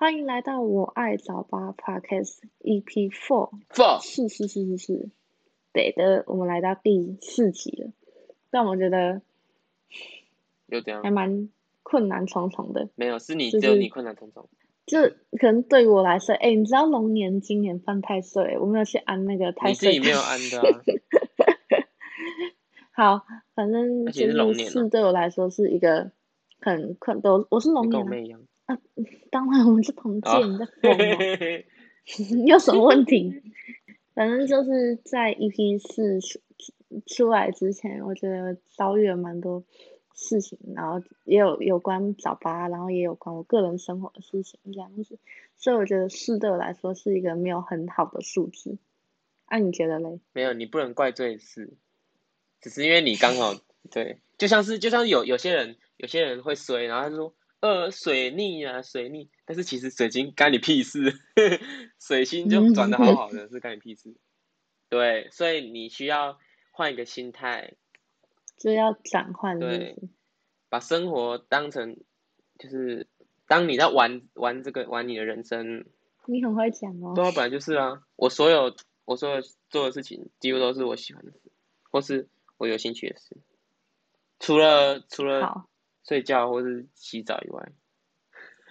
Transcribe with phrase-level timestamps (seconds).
[0.00, 3.50] 欢迎来到我爱早八 Podcast EP Four。
[3.68, 5.10] Four 是是是是是，
[5.74, 7.92] 对的，我们来到第四集了。
[8.50, 9.20] 但我觉得
[10.68, 11.50] 有点，还蛮
[11.82, 12.88] 困难重重的。
[12.94, 14.48] 没有，是你，就是只有你困难重重。
[14.86, 15.02] 就
[15.38, 19.92] 可能对于我来说，哎，你知道龙年今年犯太岁，我没有去安那个太岁。
[19.92, 20.80] 你自己没有安的啊。
[22.92, 26.10] 好，反正就是是对我来说是一个
[26.58, 28.40] 很困都，我是龙年啊。
[28.70, 28.78] 啊，
[29.30, 31.16] 当然我们是同届，你在疯吗？
[32.46, 33.42] 有什么问题？
[34.14, 36.40] 反正就是在 EP 四出
[37.06, 39.64] 出来之前，我觉得遭遇了蛮多
[40.14, 45.18] 事情，然后也有有关早八，然后也有关我个人生活的事情这样子，
[45.56, 48.78] 所以我觉得四对我来说是一个没有很好的数字。
[49.46, 50.20] 啊，你觉得嘞？
[50.32, 51.72] 没有，你不能怪罪四，
[52.60, 53.54] 只是因为你刚好
[53.90, 57.34] 对，就像是就像有有些人有些人会衰，然后他就说。
[57.60, 61.12] 呃，水逆啊，水逆，但是其实水星干你屁事，
[62.00, 64.16] 水星就转的好好的，是干你屁事。
[64.88, 66.38] 对，所以你需要
[66.72, 67.74] 换一个心态，
[68.56, 69.58] 就要转换。
[69.58, 69.94] 对，
[70.70, 71.98] 把生活当成
[72.58, 73.06] 就是
[73.46, 75.84] 当你在玩玩这个玩你的人生。
[76.24, 77.12] 你很会讲哦。
[77.14, 81.38] 对啊，本来就是啊，我所有我所有做的事情几乎都是我喜欢的事，
[81.90, 83.36] 或是我有兴趣的事，
[84.38, 85.66] 除了除了。
[86.10, 87.70] 睡觉或是洗澡以外，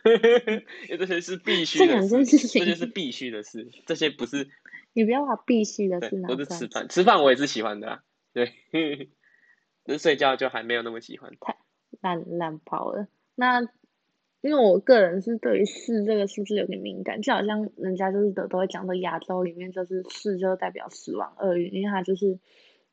[0.90, 4.50] 因为这些是必须的事，这些是必须的事，这些不是。
[4.92, 6.44] 你不要把必须的事拿出来。
[6.44, 8.52] 吃饭，吃饭我也是喜欢的，啊，对。
[9.86, 11.32] 只是睡觉就还没有那么喜欢。
[11.40, 11.56] 太
[12.02, 13.08] 懒懒跑了。
[13.36, 13.62] 那
[14.42, 22.38] 因为我个人是对于四这个数字有点敏感，就好像人家就是都都会讲到亚洲里面就是四就代表死亡厄运，因为它就是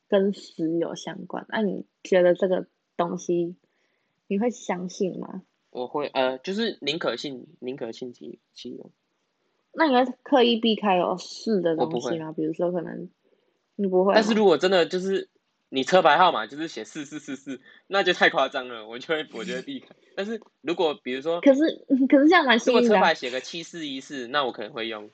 [0.06, 1.46] 跟死有相关。
[1.48, 3.56] 那你觉得这个东西？
[4.26, 5.42] 你会相信吗？
[5.70, 8.90] 我会，呃，就是宁可信，宁可信其其有。
[9.72, 12.32] 那你会刻意避开有四的东西吗？
[12.32, 13.10] 比如说，可能
[13.74, 14.14] 你不会。
[14.14, 15.28] 但是如果真的就是
[15.68, 19.88] 你车牌号码就是写四四四四，那就太夸张了，我就会我就会避开。
[20.14, 21.60] 但是如果比如说，可是
[22.08, 22.82] 可是这样蛮幸运的。
[22.82, 25.10] 如果车牌写个七四一四，那我可能会用。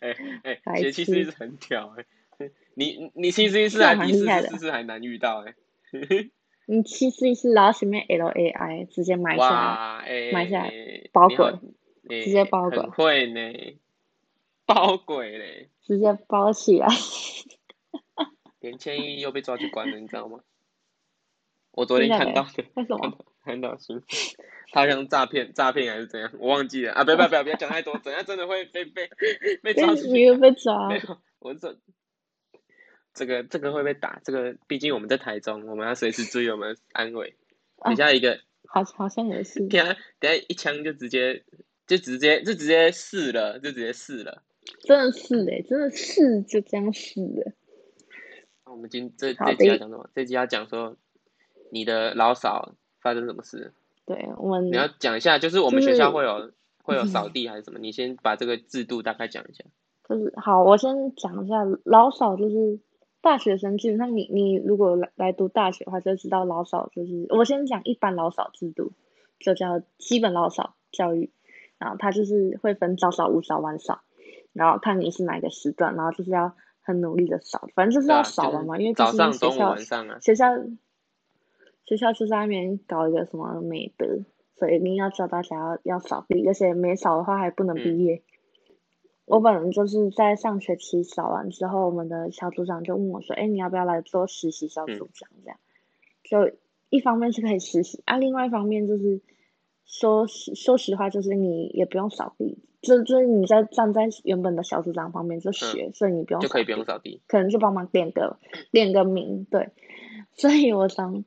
[0.00, 0.14] 哎
[0.64, 2.04] 哎，写七四一四很屌哎、
[2.38, 2.52] 欸！
[2.74, 5.54] 你你七四一四还比四四四四还难遇到哎、
[5.92, 6.30] 欸。
[6.66, 10.72] 你去试一试，然后前面 L A I 直接买下来，欸、埋下来
[11.12, 11.46] 包鬼，
[12.08, 13.76] 欸、直接包鬼，会呢，
[14.64, 16.88] 包鬼嘞，直接包起来。
[18.60, 20.40] 连千一又被抓去关了，你知道吗？
[21.72, 23.24] 我昨天看到的，为什么？
[23.44, 24.00] 看到是，
[24.70, 26.30] 他好像诈骗，诈骗还是怎样？
[26.38, 27.02] 我忘记了啊！
[27.02, 29.08] 不要不要不要不要讲太多，等下真的会被被
[29.62, 30.88] 被抓被抓？
[30.88, 31.76] 没有，我这。
[33.14, 37.34] 这个这个会被打，这个毕竟我们在台中，我们要随时注意我们安危。
[37.84, 39.66] 等下一个，好好像也是。
[39.66, 41.42] 等下等下一枪就直接
[41.86, 44.42] 就直接就直接死了，就直接死了。
[44.84, 47.52] 真的是哎，真的是就这样死了。
[48.64, 50.08] 我们今这这集要讲什么？
[50.14, 50.96] 这集要讲说
[51.70, 53.72] 你的老嫂发生什么事？
[54.06, 56.52] 对我们你要讲一下，就是我们学校会有
[56.84, 57.80] 会有扫 地还是什么？
[57.80, 59.64] 你先把这个制度大概讲一下。
[60.08, 62.78] 就是好，我先讲一下老嫂就是。
[63.22, 68.92] 大学生基本上你，你你如果来来读大学的话，就知道老少就是我先讲一般老少制度，
[69.38, 71.30] 就叫基本老少教育，
[71.78, 74.02] 然后他就是会分早少、午少、晚少，
[74.52, 76.52] 然后看你是哪个时段，然后就是要
[76.82, 79.76] 很努力的少，反正就是要少了嘛，啊就是、因为就是学校
[80.20, 80.46] 学校
[81.84, 84.24] 学校就在那边搞一个什么美德，
[84.58, 88.16] 所以一定要教大家要要扫地，而且没少的话还不能毕业。
[88.16, 88.22] 嗯
[89.32, 95.58] 我本人就是在上学期扫完之后，我们的小组长就问我说：“哎，你要不要来做实习小组长？”这样，
[96.22, 96.54] 就
[96.90, 99.22] 一方面是可以实习啊，另外一方面就是
[99.86, 108.36] 说实说实话，就是你也不用扫地，就就是你在站在原本的小组长旁边就学，嗯、所以你不用就可以不用扫地，可能就帮忙点个
[108.70, 109.70] 点个名，对。
[110.34, 111.24] 所以我从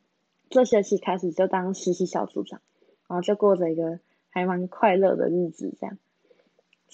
[0.52, 2.62] 这学期开始就当实习小组长，
[3.08, 4.00] 然后就过着一个
[4.30, 5.98] 还蛮快乐的日子，这样。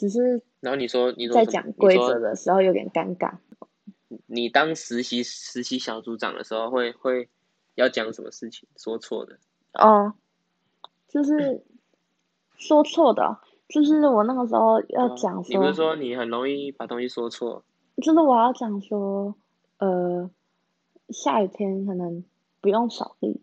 [0.01, 3.35] 只是，然后你说，你说在讲规则的时候有点尴尬。
[4.25, 7.29] 你当实习实习小组长的时候会，会会
[7.75, 8.67] 要讲什么事情？
[8.75, 9.37] 说错的
[9.73, 10.15] 哦，
[11.07, 11.61] 就是
[12.57, 13.37] 说错的，
[13.69, 17.63] 就是我那个时候要讲说，哦，你不是说你很容易把东西说错？
[18.01, 19.35] 就是我要讲说，
[19.77, 20.31] 呃，
[21.09, 22.23] 下雨天可能
[22.59, 23.39] 不用扫地，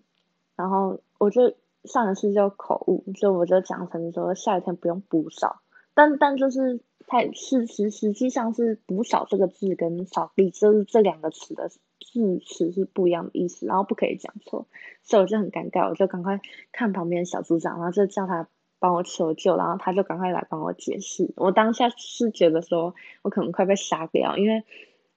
[0.56, 5.60] 然后我就上一次就口误，就我就讲成说下雨天不用补扫。
[5.98, 6.78] 但但就是
[7.08, 14.68] 太是实实际上是补扫这个字跟扫地就是这两个词的字词是不一样的意思，然后不可以讲错，
[15.02, 16.40] 所以我就很尴尬，我就赶快
[16.70, 18.48] 看旁边小组长，然后就叫他
[18.78, 21.32] 帮我求救，然后他就赶快来帮我解释。
[21.34, 24.62] 我当下是觉得说，我可能快被杀掉，因为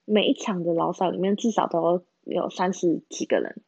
[0.04, 3.62] 每一场的劳扫里面至少都有三十几个人，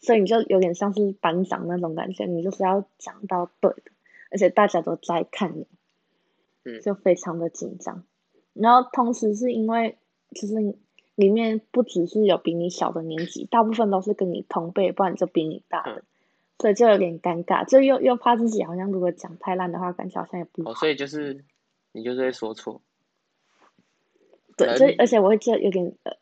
[0.00, 3.92] 所以你就有点像是班长那种感觉，你就是要讲到对的，
[4.30, 5.66] 而且大家都在看你，
[6.82, 8.04] 就非常的紧张。
[8.52, 9.98] 然后同时是因为
[10.34, 10.54] 其实
[11.14, 15.92] 里面不只是有比你小的年纪，大部分都是跟你同辈，不然就比你大的。
[15.92, 16.02] 嗯
[16.58, 20.70] 所以就有点尴尬，就又又怕自己好像如果讲太烂的话，感觉好像也不好。
[20.70, 21.44] 哦，所以就是
[21.92, 22.80] 你就是会说错。
[24.56, 26.12] 对，所以而且我会觉得有点呃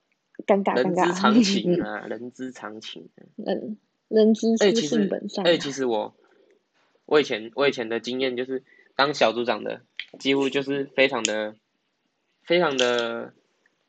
[0.44, 1.06] 尴尬，尴尬。
[1.06, 3.08] 人之常情啊，人之常情。
[3.36, 5.46] 人人之初性本善。
[5.46, 6.16] 哎，其实我
[7.06, 8.64] 我以前我以前的经验就是
[8.96, 9.82] 当小组长的，
[10.18, 11.54] 几乎就是非常的
[12.42, 13.32] 非常的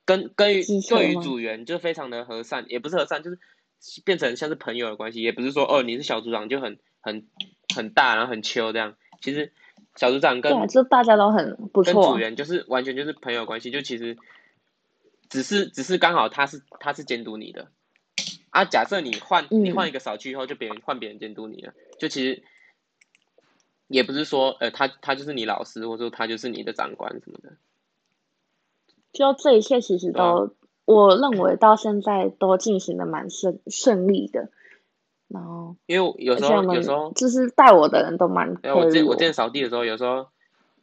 [0.05, 3.39] 跟跟于对于组员就非常的和善，也不是和善，就是。
[4.03, 7.27] 变成像是朋友的关系，也不是说哦，你是小组长就很很
[7.75, 8.95] 很大，然后很秋这样。
[9.21, 9.51] 其实
[9.95, 13.69] 小组长跟对，就大家都很不错，跟组员就是完全就是朋友关系。
[13.69, 14.17] 就其实
[15.29, 17.67] 只是只是刚好他是他是监督你的
[18.49, 18.65] 啊。
[18.65, 21.71] 假设你换你换一个扫区以后，就别人换别人监督你了。
[21.99, 22.41] 就其实
[23.87, 27.53] 也不是说呃，他他就是你老师，或者说他就是你的长官什么的。
[29.11, 30.55] 就这一切其实都。
[30.87, 34.51] 我认为到现在都进行的蛮顺顺利的，
[35.27, 38.53] 然后因为有时候有时候就是带我的人都蛮。
[38.57, 40.27] 对，我见我之前扫地的时候，有时候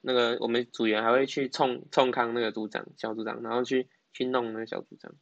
[0.00, 5.12] 那个我们组员还会去冲冲康那个组长小组长，然后去去弄那个小组长。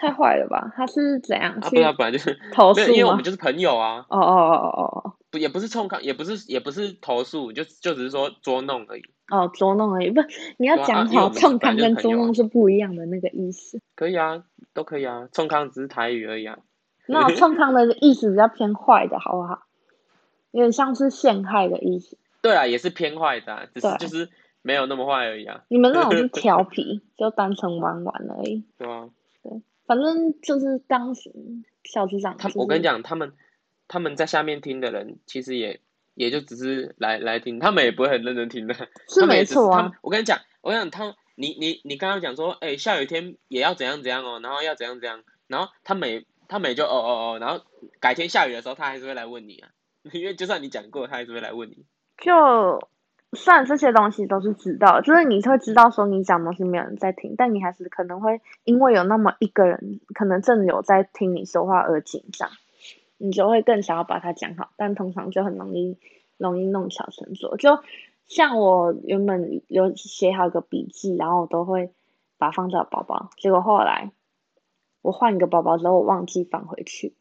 [0.00, 0.72] 太坏了吧？
[0.74, 1.58] 他是怎样？
[1.60, 4.06] 他不知道，本来就是投诉，因为我们就是朋友啊。
[4.08, 5.12] 哦哦哦哦哦。
[5.30, 9.02] 不，也不是冲康，也不是也不是投诉，就就只是说捉弄而已。
[9.30, 10.20] 哦，捉弄而已，不，
[10.56, 13.80] 你要讲好，冲康跟捉弄是不一样的那个意思。
[13.94, 14.42] 可以啊，
[14.74, 16.58] 都可以啊，冲康只是台语而已啊。
[17.06, 19.62] 那 冲康的意思比较偏坏的，好不好？
[20.50, 22.16] 有点像是陷害的意思。
[22.42, 24.28] 对啊，也是偏坏的，只是就是
[24.62, 25.62] 没有那么坏而已啊。
[25.68, 28.64] 你们那种是 调皮，就单纯玩玩而已。
[28.78, 29.08] 对啊。
[29.94, 31.30] 对，反正就是当时
[31.84, 32.36] 小组长。
[32.36, 33.32] 他，我跟你讲，他们
[33.88, 35.80] 他们在下面听的人，其实也。
[36.14, 38.74] 也就只是来来听，他们也不会很认真听的。
[39.08, 39.92] 是没错啊。
[40.02, 47.64] 我跟你讲，我跟你讲，他你你你刚刚讲说，哎、欸，下雨天也要怎样怎样哦，然后要怎样怎样，然后他每他每就哦哦哦，然后
[48.00, 49.70] 改天下雨的时候，他还是会来问你啊，
[50.12, 51.86] 因为就算你讲过，他还是会来问你。
[52.18, 52.32] 就
[53.32, 62.50] 算这些东西都是知道，就是你会知道说你讲东西没有人在听，但你还是可能会因为有那么一个人可能正有在听你说话而紧张。
[63.22, 65.98] 你就会更想要把它讲好，但通常就很容易
[66.38, 67.58] 容易弄巧成拙。
[67.58, 67.78] 就
[68.26, 71.92] 像我原本有写好一个笔记，然后我都会
[72.38, 74.10] 把它放在包包，结果后来
[75.02, 77.14] 我换一个包包之后，我忘记放回去。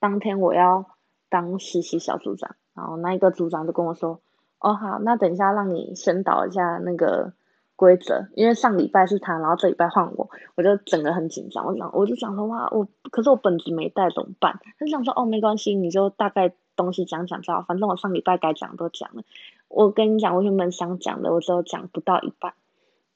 [0.00, 0.86] 当天我要
[1.28, 4.20] 当实习小组长，然后那一个组长就跟我说
[4.60, 7.32] ：“哦，好，那等一下让你宣导一下那个。”
[7.76, 11.66] 规则，因为上礼拜是他，然后这礼拜换我，我就整个很紧张。
[11.66, 14.58] 我想，我就想说哇，我可是我本子没带怎么办？
[14.78, 19.24] 他就想说哦，没关系，你就大概东西讲讲就好，反正我上礼拜该讲都讲了。
[19.68, 22.54] 我跟你讲，我原本想讲的，我只有讲不到一半，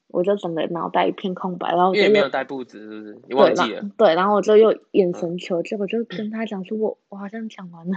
[0.09, 1.71] 我就整个脑袋一片空白。
[1.71, 3.19] 然后因为没有带布子，是不是？
[3.29, 3.81] 你忘记了？
[3.97, 7.95] 对，对，然后我就又眼神求救，我就跟他讲说我我好像讲完了，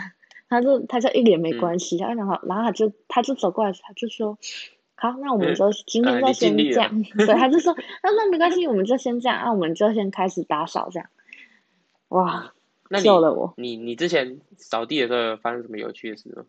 [0.54, 4.38] 他就他就一脸没关系，他然后，然后他就他就走过来，他就说。
[4.96, 6.90] 好，那我们就今天就先这样。
[6.94, 9.42] 嗯、 对，他就说，那那没关系，我们就先这样。
[9.44, 11.10] 那我们就先开始打扫这样。
[12.08, 12.54] 哇，
[12.90, 13.54] 那救了我！
[13.58, 16.46] 你你之前扫地的时候有发生什么有趣的事吗？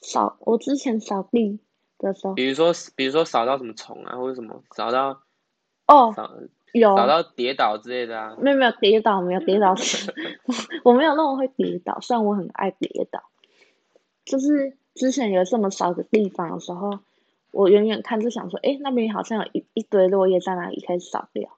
[0.00, 1.58] 扫，我之前扫地
[1.98, 5.20] 的时候，比如说比如说扫到什么虫啊，或者什么扫到
[5.86, 6.14] 哦，
[6.74, 8.36] 有找到跌倒之类的啊？
[8.38, 9.74] 没有没有跌倒，没有跌倒，
[10.84, 13.22] 我没有那么会跌倒，虽然我很爱跌倒。
[14.24, 16.98] 就是之前有这么少的地方的时候。
[17.56, 21.50] 我远远看就想说，哎，那边好像有一一堆落叶在那里，可以扫掉。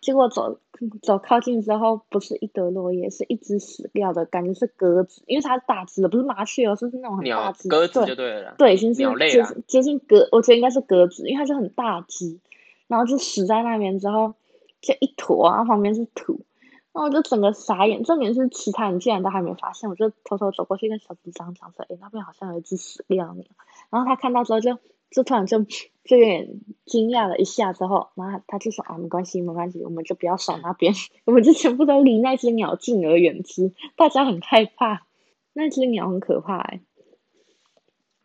[0.00, 0.60] 结果走
[1.02, 7.68] 走靠近之后，不是一堆落叶，是一只死掉的，感觉是鸽子，因为它是大只的，不是麻雀哦，是那种很大只。
[7.68, 8.54] 鸽子就对了。
[8.58, 12.38] 对，已经是接近接近鸽，我觉得应该是鸽子，因为它是很大只，
[12.86, 14.34] 然后就死在那边之后，
[14.80, 16.44] 就一坨，然后旁边是土，
[16.92, 18.02] 然后我就整个傻眼。
[18.04, 23.46] 重点是其他人竟然都还没发现，我就偷偷走过去跟小组长讲说，哎，那边好像有一只死掉的鸟。
[23.90, 24.78] 然后他看到之后就。
[25.12, 25.64] 就突然就
[26.04, 30.94] 就有点惊讶了一下，之后，然后他就说啊，没关系，没关系，我们就不要扫那边，
[31.26, 33.74] 我们就全部都离那只鸟敬而远之。
[33.96, 35.04] 大家很害怕，
[35.52, 36.80] 那只鸟很可怕哎、欸。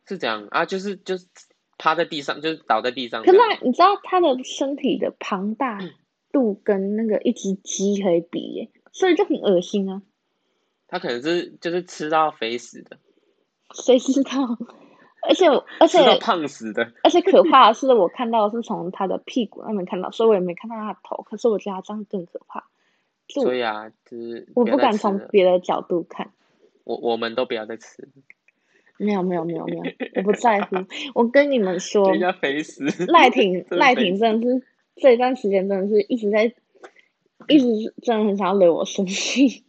[0.05, 1.25] 是这样啊，就是就是
[1.79, 3.23] 趴在地上，就是倒在地上。
[3.23, 5.79] 可是你知道它的身体的庞大
[6.35, 10.01] 度跟那个一只鸡可以比耶，所以就很恶心啊。
[10.89, 12.97] 他可能是就是吃到肥死的。
[13.73, 14.31] 谁知道？
[15.27, 15.47] 而且
[15.79, 21.23] 而且胖死的，而且可怕的是，我看到是从他的屁股那边看到，所以我也没看到他的头。
[21.23, 22.65] 可是我觉得他这样更可怕。
[23.29, 26.31] 所以啊，就是我不敢从别的角度看。
[26.83, 28.09] 我我们都不要再吃。
[28.97, 29.83] 没有没有没有没有，
[30.17, 30.75] 我不在乎。
[31.15, 32.85] 我跟你们说，人家肥死。
[33.07, 34.63] 赖廷赖廷真的是
[34.95, 36.53] 这一段时间真的是一直在，
[37.47, 39.63] 一直真的很想要惹我生气。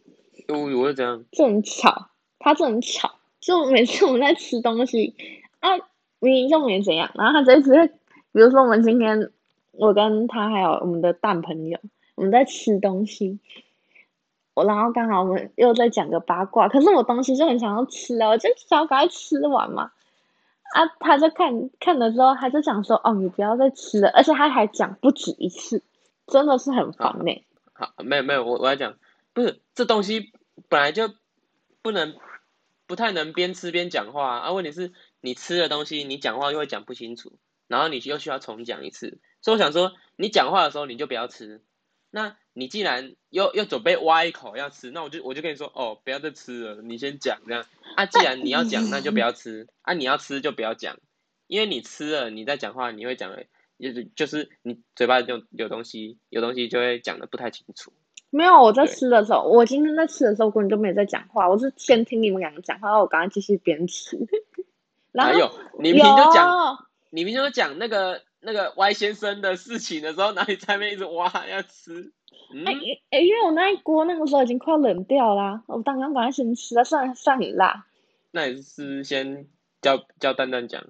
[0.47, 1.23] 我我是这样。
[1.31, 5.15] 就很吵，他就很吵，就每次我们在吃东西。
[5.59, 5.75] 啊，
[6.19, 7.87] 明明就没怎样，然后他这一次，
[8.31, 9.31] 比如说我们今天，
[9.71, 11.79] 我跟他还有我们的蛋朋友，
[12.15, 13.39] 我们在吃东西，
[14.53, 19.91] 我然后刚好我们又在讲个八卦，可是我东西就很想要吃啊，我就想要赶快吃完嘛，
[20.73, 25.83] 啊，他就看看了之后，他就讲说，哦，你不要再吃了，而且他还讲不止一次，
[26.27, 27.45] 真的是很烦呢。
[27.73, 28.97] 好，没有没有，我我要讲，
[29.33, 30.31] 不是这东西
[30.69, 31.09] 本来就
[31.81, 32.15] 不能，
[32.85, 34.93] 不太能边吃边讲话啊，啊问题是。
[35.19, 41.63] 你吃的东西，你讲话又会讲不清楚，然后你又需要重讲一次，所以我想说，你讲话的时候你就不要吃。
[42.11, 47.63] 那你既然又又准备挖一口要吃，那我就我就跟你说，哦，不要再吃了，你先讲这样。
[47.95, 49.67] 啊，既然你要讲，那就不要吃。
[49.83, 50.97] 啊，你要吃就不要讲，
[51.45, 53.45] 因为你吃了，你在讲话你会讲的，
[53.79, 57.93] 就是就是你嘴巴有有东西，有东西就会讲的不太清楚。
[58.31, 64.17] 没有，我在吃的时候，我今天在吃的时候根本就没在讲话，我是先听你们两个讲话，然后我刚刚继续边吃。
[65.13, 72.11] 还有，你明明就讲，你明明就讲那个那个 Y 先生的事情的时候，哪里在那边一直挖要吃？
[72.65, 72.77] 哎、嗯、
[73.09, 77.85] 哎、因为我那一锅那个时候已经快冷掉啦，我刚刚赶快先吃了，算算你辣。
[78.31, 79.45] 那你是先
[79.81, 80.83] 叫叫蛋蛋讲。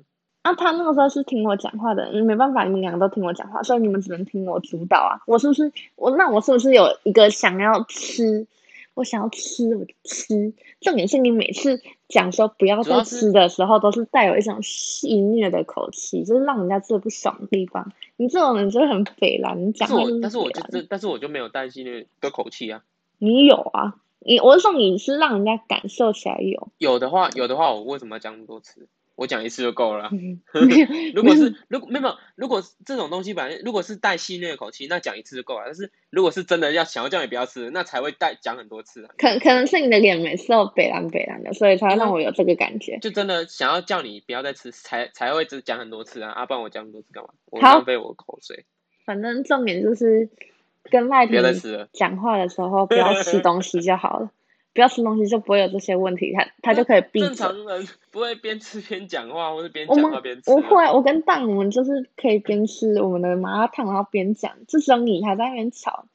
[0.43, 5.19] 啊，他那个时候是听我讲话的，没办法，你们两个都听我讲话，所以你们只能听我主导啊。
[5.27, 6.15] 我是不是我？
[6.15, 8.47] 那我是不是有一个想要吃？
[8.93, 10.53] 我想要吃，我就吃。
[10.79, 17.91] 重点是你每次讲说不要再吃的时候，都是带有一种戏谑的口气，就是让人家最不爽的地方。
[18.17, 19.87] 你这种人真的很匪啦，你讲。
[20.21, 22.83] 但是我就这，但是我就没有带戏谑的口气啊。
[23.19, 23.95] 你有啊？
[24.19, 26.69] 你我是说你是让人家感受起来有。
[26.79, 28.89] 有的话，有的话，我为什么要讲那么多次？
[29.17, 30.09] 我讲一次就够了。
[31.13, 35.63] 如果是如果没有如果这种东西本来如果是带戏谑的口气，那讲一次就够了。
[35.65, 39.09] 但是如果是真的要想要叫你不要吃，那才会带讲很多次啊。
[39.17, 42.99] 可可能是你的脸每次都北蓝北蓝的，所以才会让我有这个感觉。
[43.01, 46.31] 就真的想要叫你不要再吃，才才会只讲很多次啊！
[46.31, 47.31] 啊，不然我讲很多次干嘛？
[47.51, 48.65] 我浪费我口水。
[49.03, 50.29] 反正重点就是
[50.91, 51.35] 跟赖皮
[51.91, 54.31] 讲话的时候不要吃东西就好了。
[54.77, 57.29] 不要吃东西就不会有这些问题，他他就可以闭嘴。
[57.29, 60.51] 正常人不会边吃边讲话，或者边讲话边吃。
[60.51, 64.55] 我会，我跟蛋，我们就是可以边吃我们的麻辣烫，然后边讲。
[64.67, 66.05] 这时候你还在那边吵，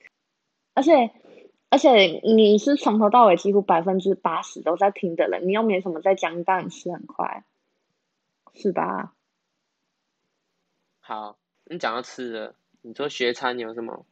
[0.75, 1.11] 而且
[1.71, 7.43] 而且你是从头到尾几乎百分之八十都在听的人，你又没什么在讲，你当然吃很快，
[8.55, 9.13] 是吧？
[11.01, 14.07] 好，你讲到吃的，你说学餐有什么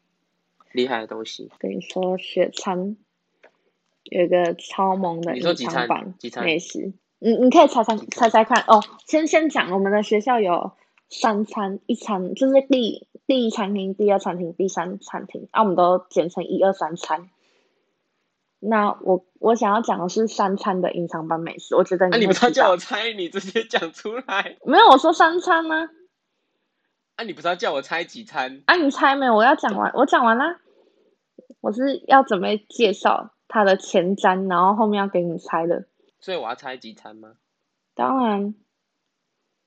[0.73, 1.53] 厉害的东西？
[1.61, 2.97] 跟你说学餐。
[4.11, 8.83] 有一个超萌的隐藏版美食，你你可以猜猜猜猜看哦。
[9.07, 10.73] 先先讲，我们的学校有
[11.09, 17.31] 三餐一餐，就是第第一餐厅、第二餐厅、第三餐厅，啊，我们都简称一二三餐。
[18.59, 22.15] 那我我想要讲的是三餐的隐藏版美食，我觉得你。
[22.15, 24.57] 啊，你不是叫我猜，你直接讲出来。
[24.65, 25.89] 没有，我说三餐呢。
[27.17, 28.63] 啊，你不是要叫我猜几餐？
[28.67, 29.35] 啊，你猜没有？
[29.37, 30.59] 我要讲完，我讲完啦。
[31.61, 33.33] 我是要准备介绍。
[33.53, 35.85] 它的前瞻，然后后面要给你猜的，
[36.21, 37.33] 所以我要猜几餐吗？
[37.95, 38.55] 当然，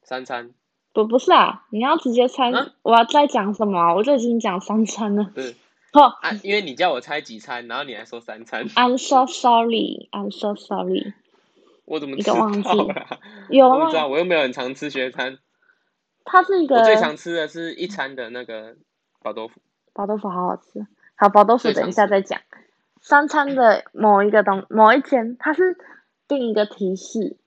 [0.02, 0.52] 三餐。
[0.94, 2.50] 不不是啊，你要直接猜。
[2.52, 3.94] 啊、我要再讲什么？
[3.94, 5.30] 我就已经讲三餐了。
[5.36, 5.56] 对，
[5.92, 8.66] 哦，啊，因为你叫我猜几餐，然后你还说三餐。
[8.70, 11.14] I'm so sorry, I'm so sorry。
[11.84, 13.18] 我怎么知道了？
[13.50, 13.86] 有啊？
[13.86, 15.40] 我知道，我又没有很常吃学餐。
[16.24, 16.78] 它是一个。
[16.78, 18.78] 我最常吃的是一餐的那个
[19.22, 19.60] 包豆腐。
[19.92, 22.40] 包豆腐好好吃，好，包豆腐等一下再讲。
[23.04, 25.78] 三餐的某一个东某一间，它是
[26.28, 27.38] 定一个提示，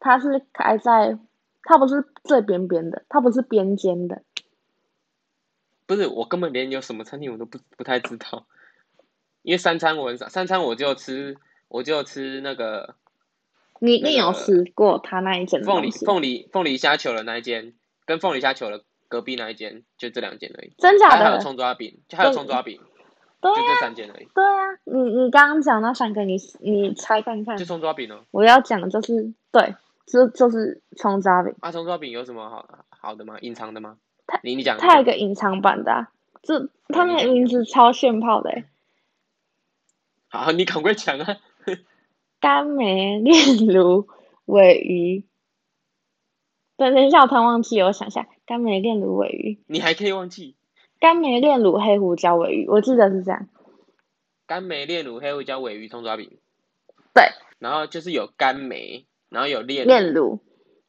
[0.00, 1.18] 它是开在，
[1.62, 4.22] 它不是最边边的，它不是边间的。
[5.86, 8.46] 不是，我根本连有什么餐厅我都不不太知道，
[9.42, 11.36] 因为三餐我很少，三餐我就吃
[11.68, 12.96] 我就吃那个。
[13.80, 15.62] 你你有吃过他那一间？
[15.62, 17.74] 凤梨凤梨凤梨虾球的那一间，
[18.06, 20.72] 跟凤梨虾球的隔壁那一间，就这两间而已。
[20.78, 21.24] 真假的？
[21.26, 22.80] 还有葱抓饼，就还有葱抓饼。
[23.44, 24.28] 对啊，就这三件而已。
[24.34, 27.58] 对啊，你你刚刚讲那三个，你你猜看看。
[27.58, 28.24] 就葱抓饼哦。
[28.30, 29.74] 我要讲的就是对，
[30.06, 31.54] 就就是葱抓饼。
[31.60, 33.36] 啊，葱抓饼有什么好好的吗？
[33.42, 33.98] 隐藏的吗？
[34.26, 34.78] 它你你讲。
[34.78, 36.10] 它有一个隐藏版的、啊，
[36.42, 38.64] 这它那个名字超炫炮的、欸。
[40.28, 41.36] 好，你赶快讲啊！
[42.40, 44.08] 甘梅炼乳
[44.46, 45.24] 尾鱼
[46.78, 49.62] 等，等一下，我突然忘记，我想一下，甘梅炼乳尾鱼。
[49.66, 50.56] 你还可以忘记？
[51.00, 53.48] 甘梅炼乳黑胡椒尾鱼，我记得是这样。
[54.46, 56.38] 干梅炼乳黑胡椒尾鱼葱抓饼。
[57.12, 57.24] 对。
[57.58, 60.40] 然后就是有干梅，然后有炼炼乳，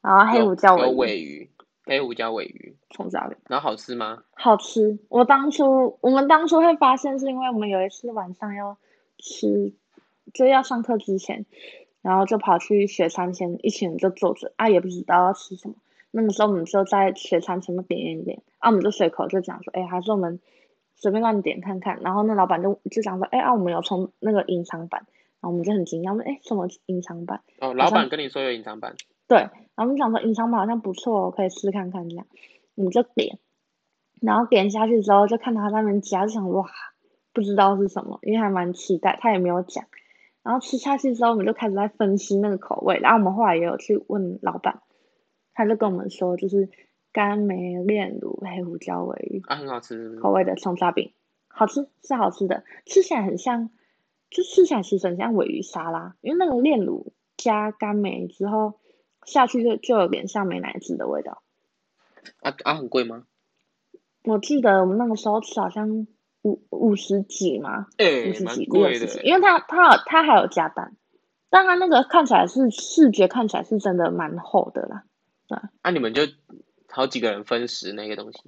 [0.02, 1.52] 然后黑胡椒尾鱼，
[1.86, 3.38] 黑胡椒尾鱼葱抓饼。
[3.48, 4.24] 然后好吃吗？
[4.34, 5.00] 好吃。
[5.10, 8.78] 我当初我们当初会发现，是因为我们有一次晚上要
[9.18, 9.74] 吃，
[10.34, 11.46] 就要上课之前。
[12.02, 15.76] 然后就跑去雪山前，一群人就坐着啊，也不知道要吃什么。
[16.18, 20.40] 那个时候我们就在雪山前面点一点，啊，我们就随口就讲说，哎，还是我们
[20.96, 22.00] 随便乱点看看。
[22.02, 25.06] 然后那老板就就讲说，哎啊，我们有从那个隐藏版，
[25.42, 27.42] 然后我们就很惊讶，说，哎，什么隐藏版？
[27.60, 28.96] 哦，老板跟你说有隐藏版。
[29.28, 32.26] 对，然后我们讲说隐藏版好像不错，可以试看看这样，
[32.76, 33.38] 我们就点，
[34.22, 36.66] 然后点下去之后就看到他在那边夹，就想哇，
[37.34, 39.84] 不知道是什么，因为还蛮期待，他也没有讲。
[40.44, 43.00] 然后吃下去之后，我们就开始在分析那个口味。
[43.00, 44.80] 然后我们后来也有去问老板，
[45.56, 46.70] 他就跟我们说，就是
[47.12, 51.12] 甘梅炼乳黑胡椒鮪鱼啊，很好吃，口味的葱抓饼，
[51.48, 53.72] 好吃是好吃的，吃起来很像，
[54.30, 58.80] 就吃起来其实很像尾鱼沙拉，因为那个炼乳加甘梅之后
[59.26, 61.42] 下去就就有点像美乃滋的味道。
[62.42, 63.24] 啊啊，很贵吗？
[64.26, 66.06] 我记得我们那个时候吃好像。
[66.48, 70.96] 五五十几嘛，欸、五十几六十几，因为它它它还有加蛋，
[71.50, 75.06] 但它那个看起来是视觉看起来是真的蛮厚的啦，
[75.48, 75.58] 对。
[75.84, 76.24] 那、啊、你们就
[76.90, 78.40] 好几个人分食那个东西？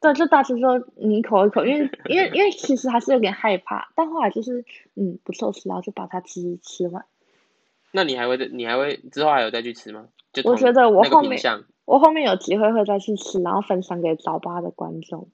[0.00, 7.06] 对，就大致说你一口一口，因为因为因为其实还是有点害怕，但后来就是嗯不错吃，然后就把它吃吃完。
[7.90, 10.08] 那你还会你还会之后还有再去吃吗？
[10.32, 11.40] 就我觉得我后面
[11.86, 15.28] 我后面有机会会再去吃，然后分享给早八的观众。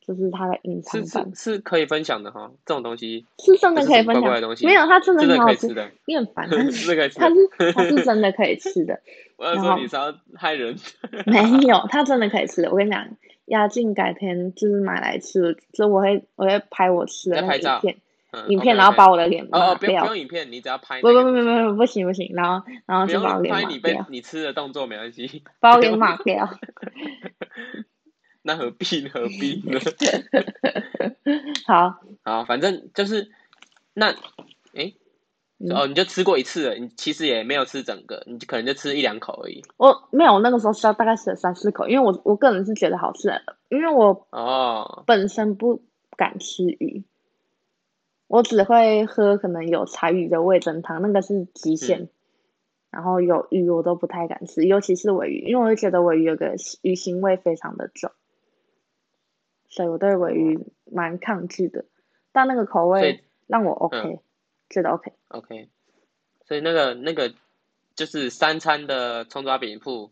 [0.00, 4.32] 就是它的隐藏版是，是，可以分享的哈，这种东西是真的可以分享。
[4.32, 5.68] 的东西没有，它真的很好吃。
[6.06, 8.98] 你很烦， 它是它是它是真的可以吃的。
[9.36, 10.76] 我要说你是要害人。
[11.26, 12.70] 没有，它真的可以吃的。
[12.70, 13.06] 我跟你讲，
[13.46, 17.96] 鸭劲改天就是买来吃，就我会我会拍我吃的那影片，
[18.48, 21.00] 影片，然后把我的脸哦，不用不用影片，你只要拍。
[21.00, 23.68] 不不不不不不行不行，然后然后就把我脸抹掉。
[23.68, 26.48] 拍你被你吃的动作没关系，把我脸抹掉。
[28.42, 29.78] 那何必何必呢？
[31.66, 33.30] 好，好，反正就是
[33.92, 34.10] 那，
[34.74, 34.92] 哎、
[35.70, 39.62] 哦，你就吃过一次了，你其实也没有吃整个，你可能就吃一两口而已。
[39.76, 45.82] 我没有，我那个时候吃了大概吃了三四口，因为我我个人是觉得好吃的，因为我哦本身不
[46.16, 47.04] 敢吃鱼，
[48.28, 52.00] 哦、我只会喝可能有柴鱼的味噌汤，那个是极限。
[52.00, 52.08] 嗯、
[52.90, 58.10] 然后有鱼我都不太敢吃，尤其是尾鱼，因为我会觉得尾鱼有个鱼腥味非常的重。
[59.70, 61.84] 所以我对尾鱼蛮抗拒的，
[62.32, 64.18] 但那个口味让我 OK，嗯，
[64.68, 65.12] 觉得 OK。
[65.28, 65.68] OK，
[66.44, 67.32] 所以那个那个
[67.94, 70.10] 就是三餐的葱抓饼铺，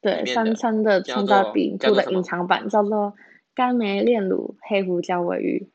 [0.00, 3.14] 对，三餐的葱抓饼铺的隐藏版叫做
[3.54, 5.68] 甘梅炼乳黑胡椒尾鱼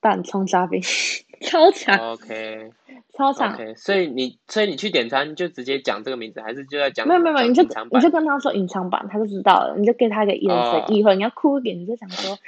[0.00, 0.82] 拌葱抓饼，
[1.40, 1.98] 超强。
[2.12, 2.70] OK，
[3.14, 3.54] 超强。
[3.54, 7.08] OK，所以你所以你去点餐就直接讲这个名字，还是就在讲？
[7.08, 9.76] 没有没有，你就你就跟他说隐藏版，他就知道了。
[9.78, 12.38] 你就给他一个眼神，以后、哦、你要酷一点，你就想说。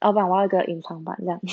[0.00, 1.40] 老板，我要一个隐藏版这样，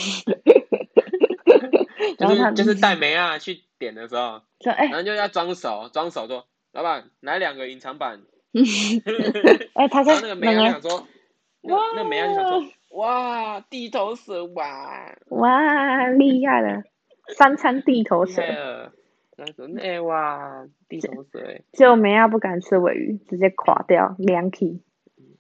[2.18, 8.22] 就是就是带梅啊去点的时候，然后就要装熟，装熟说，老板来两个隐藏版。
[9.74, 11.08] 哎，他说那个梅啊想说，
[11.62, 12.62] 那那梅啊就想说，
[12.98, 16.84] 哇，地头蛇哇，哇，厉害了，
[17.36, 18.44] 三餐地头蛇。
[19.36, 21.40] 那说那哇，地头蛇。
[21.72, 24.84] 就梅亚不敢吃尾鱼，直接垮掉两体。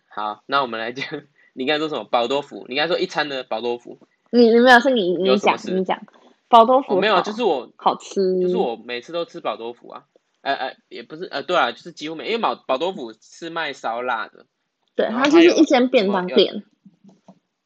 [0.07, 1.05] 好，那我们来讲。
[1.53, 2.03] 你刚才说什么？
[2.03, 2.65] 宝多福？
[2.67, 3.97] 你刚才说一餐的宝多福？
[4.31, 6.01] 你你没有是你你讲你讲，
[6.49, 10.05] 宝多福没有，就是我好吃，就是我每次都吃宝多福啊。
[10.41, 14.47] 哎哎，也不是呃，对啊，就是几乎每，因为宝宝多福是卖烧腊的，
[14.95, 16.63] 对，它就是一间便当店，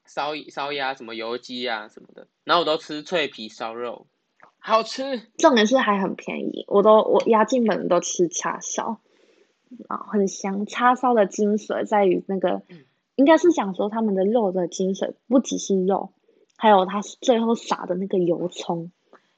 [0.06, 4.08] 烧烧鸭什么油鸡啊什么的，然后我都吃脆皮烧肉，
[4.60, 5.22] 好吃。
[5.38, 9.00] 重点是还很便宜，我都我压进门都吃叉烧，
[9.88, 10.66] 啊，很香。
[10.66, 12.62] 叉烧的精髓在于那个。
[13.18, 16.12] 应该是想说他们的肉的精髓不只是肉，
[16.56, 18.92] 还有他最后撒的那个油葱，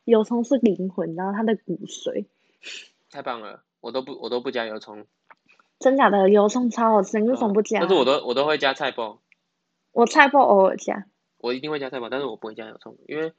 [0.04, 2.26] 油葱是灵魂，然后它的骨髓。
[3.10, 5.06] 太棒了，我都不我都不加油葱。
[5.80, 7.80] 真假的油葱超好吃，你为什么不加？
[7.80, 9.20] 但是我都我都会加菜包。
[9.94, 11.06] 我菜包偶尔加。
[11.38, 13.32] 我一定会加菜包，但是我不会加油葱，因为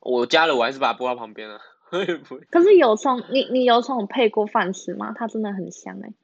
[0.00, 1.60] 我加了我还是把它拨到旁边了。
[2.50, 5.14] 可是油葱，你你油葱配过饭吃吗？
[5.16, 6.14] 它真的很香哎、欸。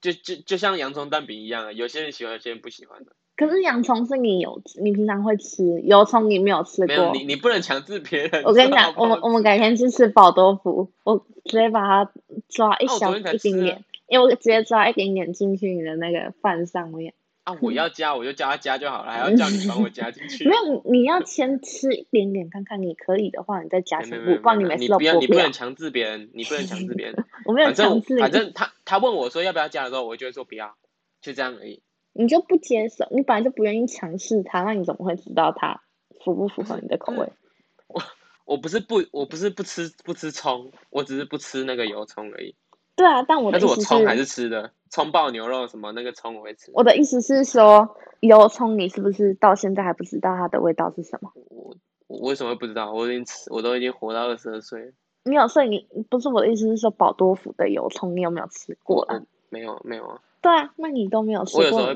[0.00, 3.12] 就就就像洋葱蛋饼一样啊，有些人喜欢，有些人不喜欢的。
[3.36, 6.88] 可是洋葱是你有，你平常会吃，油葱你没有吃过。
[6.88, 8.42] 没有，你你不能强制别人。
[8.44, 12.12] 我跟你讲，我们我们改天去吃宝多福，我直接把它
[12.48, 17.14] 抓一小一点点，因为我直接抓一点点进去你的那个饭上面。
[17.44, 20.44] 啊，我要加我就叫他加就好了，还要叫你帮我加进去。
[20.48, 27.24] 没有，你要先吃一点点看看，你可以的话你再加全部，不然你每次都不要，你不能强制别人，你不能强制别人。
[27.46, 28.18] 我没有强制。
[28.18, 30.76] 反正他他问我说要不要加的时候，我就会说不要，
[31.22, 31.82] 就这样而已。
[32.12, 35.80] 你就不接受，你本来就不愿意尝试它，那你怎么会知道它
[36.24, 37.28] 符不符合你的口味？
[37.86, 38.02] 我
[38.44, 42.54] 我不是不我不是不吃不吃葱，我只是不吃那个油葱而已。
[43.00, 46.70] 对啊，但我的意思是，但是我葱还是吃的，葱爆牛肉什么那个葱我会吃。
[46.74, 51.32] 我的意思是说，油葱你是不是到现在还不知道它的味道是什么？
[51.48, 51.74] 我
[52.08, 52.92] 我为什么会不知道？
[52.92, 54.92] 我已经吃，我都已经活到二十二岁了。
[55.22, 59.22] 没有，所以你不是我的意思是说，宝多福的油葱你有没有吃过了？
[59.48, 60.20] 没有，没有啊。
[60.42, 61.86] 对啊，那你都没有吃过，我有时候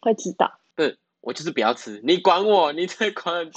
[0.00, 0.58] 会知道。
[0.74, 3.50] 不是，我就是不要吃，你管我，你 在管我。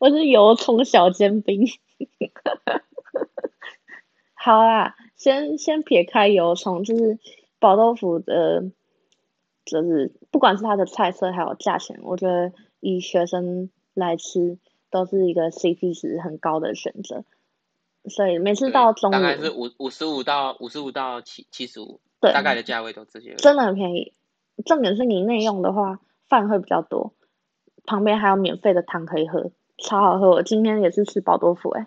[0.00, 1.66] 我是油葱小尖兵。
[4.44, 7.18] 好啦，先先撇开油葱，就是
[7.58, 8.64] 宝多福的，
[9.64, 14.58] 就是不管是它的菜色还有价钱，我觉得以学生来吃
[14.90, 17.24] 都是一个 CP 值很高的选择。
[18.06, 24.12] 所以每次到中午，大概是五五十五到五十五到七七十五，对，大概的价位都这些，真的很便宜。
[24.66, 27.14] 重点是你内用的话，饭会比较多，
[27.86, 30.28] 旁边还有免费的汤可以喝，超好喝。
[30.28, 31.86] 我今天也是吃宝多福，哎，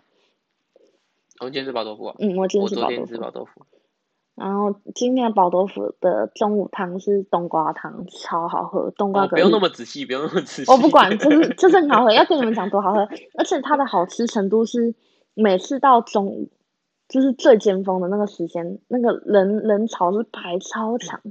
[1.40, 3.66] 我今天吃宝豆腐啊，嗯，我今天吃宝豆腐。
[4.36, 9.28] 然后今天的宝豆腐的中午汤是冬瓜汤，超好喝，冬瓜、哦。
[9.28, 10.72] 不用那么仔细，不用那么仔细。
[10.72, 14.96] 我不管，就是 就是很好喝，要跟你们讲多好喝，而且它的好吃程度是。
[15.40, 16.50] 每次到中午，
[17.08, 21.22] 就是最尖峰的那个时间，那个人人潮是排超长，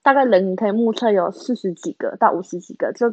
[0.00, 3.12] 大概人你可以目测有四十几个到五十几个，就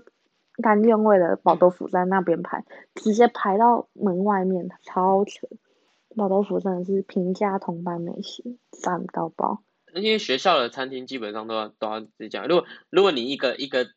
[0.61, 5.47] 干练味的宝豆腐在那边排，直接排到门外面，超扯！
[6.15, 9.61] 宝多福真的是平价同班美食，赞到爆！
[9.93, 13.87] 那些学校的餐厅基本上都要都要这样，如果如果你一个一个。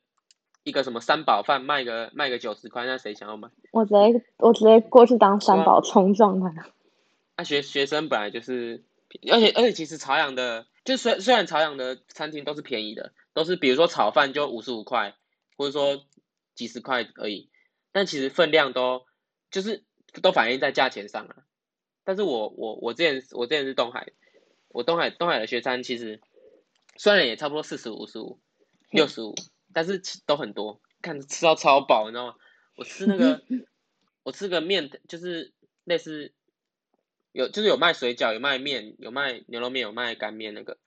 [0.65, 3.49] 一个什么三宝饭卖个卖个九十块，那谁想要买？
[3.71, 6.53] 我直接我直接过去当三宝冲撞他。
[7.39, 8.85] 那学学生本来就是，
[9.33, 15.15] 而且而且其实朝阳的，就虽虽然朝阳的餐厅都是便宜的，都是比如说炒饭就五十五块，
[15.57, 16.05] 或者说
[16.55, 17.49] 几十块而已，
[17.91, 19.07] 但其实分量都
[19.51, 19.85] 就是
[20.21, 21.37] 都反映在价钱上了。
[22.09, 24.13] 但是我我我之前我之前是东海，
[24.69, 26.23] 我东海东海的学餐其实
[26.97, 28.41] 虽然也差不多四十五十五
[28.91, 29.35] 六十五。
[29.75, 32.37] 但是吃都很多，看吃到超饱，你知道吗？
[32.75, 33.43] 我吃那个，
[34.25, 35.53] 我吃个面，就是
[35.85, 36.33] 类似
[37.33, 40.79] 有就是有卖水饺，有卖面，有卖牛肉面，有卖干面那个，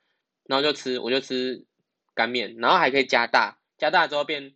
[0.46, 1.64] 然后就吃，我就吃
[2.16, 4.56] 干面，然后还可以加大，加大之后变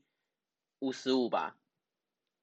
[0.80, 1.56] 五十五吧，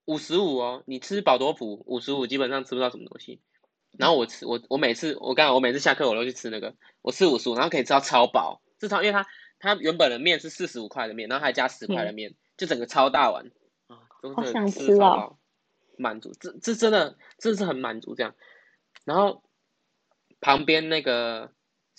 [0.04, 3.40] 五十五哦，你吃宝多福五十五基本上吃不到什么东西，
[3.98, 9.26] 然后我吃我我每次我刚才我每次下课我都去吃那个，我吃五十五，然后可以吃到超饱，至少因为它。
[9.64, 13.46] 它原本的面是四十五块的面，然后还加十块的面，嗯，就整个超大碗
[13.86, 14.02] 啊！
[14.34, 15.38] 好想吃饱！
[15.96, 18.34] 满足，这这真的，真的是很满足这样。
[19.04, 19.44] 然后
[20.40, 21.52] 旁边那个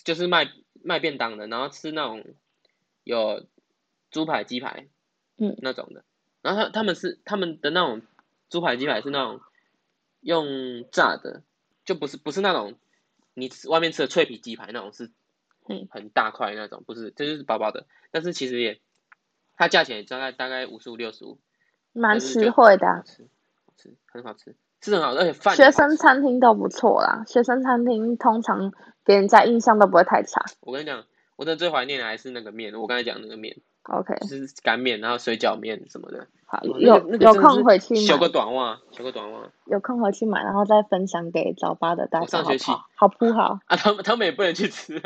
[0.03, 0.51] 就是卖
[0.83, 2.35] 卖便当的，然后吃那种
[3.05, 3.47] 有
[4.11, 4.89] 猪排、鸡排，
[5.37, 6.03] 嗯，那种的。
[6.41, 8.01] 然后他他们是他们的那种
[8.49, 9.39] 猪排、鸡排是那种
[10.19, 11.43] 用炸的，
[11.85, 12.75] 就不是不是那种
[13.33, 15.11] 你外面吃的脆皮鸡排那种是。
[15.69, 18.81] 嗯，很大块那种，不是，这就是薄薄的，但是其实也，
[19.55, 21.39] 它价钱也大概大概五十五六十五，
[21.93, 23.29] 蛮实惠的，好吃，
[23.77, 28.73] 吃很好吃，是很好，而且饭学生餐厅都不错啦，学生餐厅通常
[29.05, 30.43] 给人家印象都不会太差。
[30.59, 31.05] 我跟你讲，
[31.37, 36.27] 我真的最怀念的还是那个面，我刚才讲那个面，OK，就是干面，然后水饺面什么的。
[36.53, 39.49] 好，有、那个、有空回去买，修个短袜，修个短袜。
[39.65, 42.27] 有空回去买，然后再分享给早八的大家。
[42.27, 45.01] 上学期好铺好 啊，他们他们也不能去吃。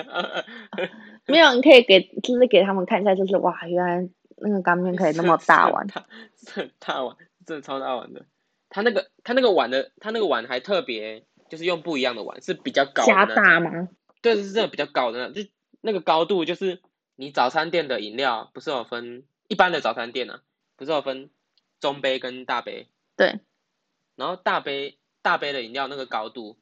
[1.25, 5.87] 没有，你可以给，就是给他们看一下，就是哇，原来那个干面可以那么 大碗，
[6.35, 8.25] 这大碗，真的超大碗的。
[8.69, 13.07] 他那个他那个碗的，他那个碗还特别，就是用不一样的碗，是比较高的。
[13.07, 13.87] 加大吗？
[14.21, 15.43] 对，是真的比较高的，就
[15.79, 16.81] 那个高度，就是
[17.15, 20.41] 你早餐店的饮料不是有分一般的早餐店啊，
[20.75, 21.29] 不是有分。
[21.79, 23.39] 中杯跟大杯，对，
[24.15, 26.57] 然后大杯大杯的饮料那个高度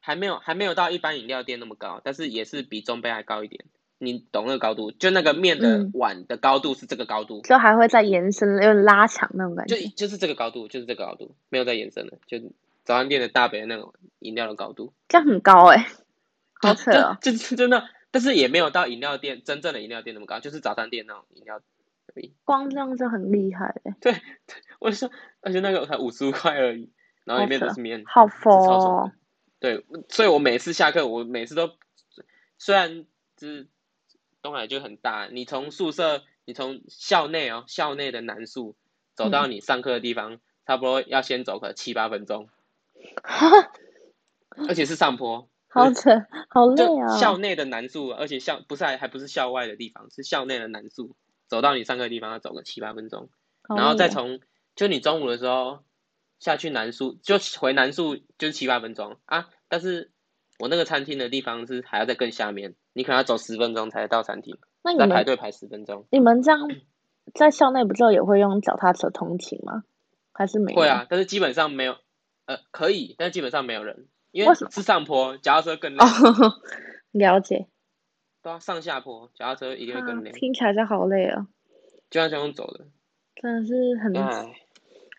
[0.00, 3.64] 还没有还没有到一般饮料店那么高，但是也是比中杯还高一点。
[3.98, 4.90] 你懂那个高度？
[4.90, 9.76] 就那个面的碗的高度是这个高度，嗯、就还会再延伸，有点拉长那种感觉。
[9.76, 12.18] 就就是这个高度，就是这个高度，没有再延伸了。
[12.26, 12.36] 就
[12.82, 15.86] 早餐店的大杯的那种饮料的高度，这样很高哎、欸，
[16.54, 17.16] 好扯哦。
[17.22, 21.60] 就是真的，但是也没有到饮料店真正的饮料店那么高，就是早餐店那种饮料。
[22.44, 23.74] 光这样就很厉害。
[23.84, 23.96] 哎！
[24.00, 24.14] 对，
[24.78, 26.90] 我就说，而且那个才五十五块而已，
[27.24, 29.12] 然后里面都是面，好佛哦。
[29.58, 31.70] 对，所以我每次下课，我每次都
[32.58, 33.68] 虽然就是
[34.42, 38.74] 东海就很大，你从宿舍，你从校内哦，校内的南宿
[39.14, 42.48] 走到你上课的地方，嗯、差不多要先走个七八分钟，
[44.68, 46.10] 而且是上坡，好扯，
[46.48, 47.16] 好累啊！
[47.16, 51.14] 校内的男宿，而且校不是还还不是校外的地方，是校内的男宿，
[51.52, 53.28] 走到你上课的地方要走个七八分钟，
[53.76, 54.40] 然后再从
[54.74, 55.80] 就你中午的时候。
[56.38, 60.10] 下去南宿就回南宿就是七八分钟啊，但是
[60.58, 66.04] 我那个餐厅的地方是还要再更下面，你可能要走十分钟才到餐厅，那你们排队排十分钟。
[66.10, 66.68] 你们这样
[67.32, 69.84] 在校内不就也会用脚踏车通勤吗？
[70.32, 70.80] 还是没有？
[70.80, 71.96] 会啊，但是基本上没有，
[72.46, 75.98] 呃，可以，但基本上没有人，因为是上坡，脚踏车更累。
[76.04, 76.06] 哦，
[77.12, 77.68] 了解。
[78.42, 80.30] 对啊，上下坡，脚踏车一定会更累。
[80.30, 81.46] 啊，听起来就好累啊。
[82.10, 82.84] 就像这样走的，
[83.36, 84.12] 真的是很。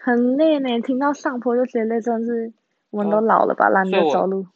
[0.05, 2.51] 很累呢，听到上坡就觉得累，真的是
[2.89, 4.47] 我们都老了吧，懒得走路。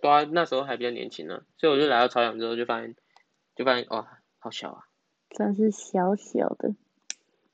[0.00, 2.94] 对啊，那时候还比较年轻呢，所以我就来到朝阳之后就发现，
[3.56, 4.06] 就发现哇，
[4.38, 4.84] 好小啊！
[5.30, 6.76] 真是小小的，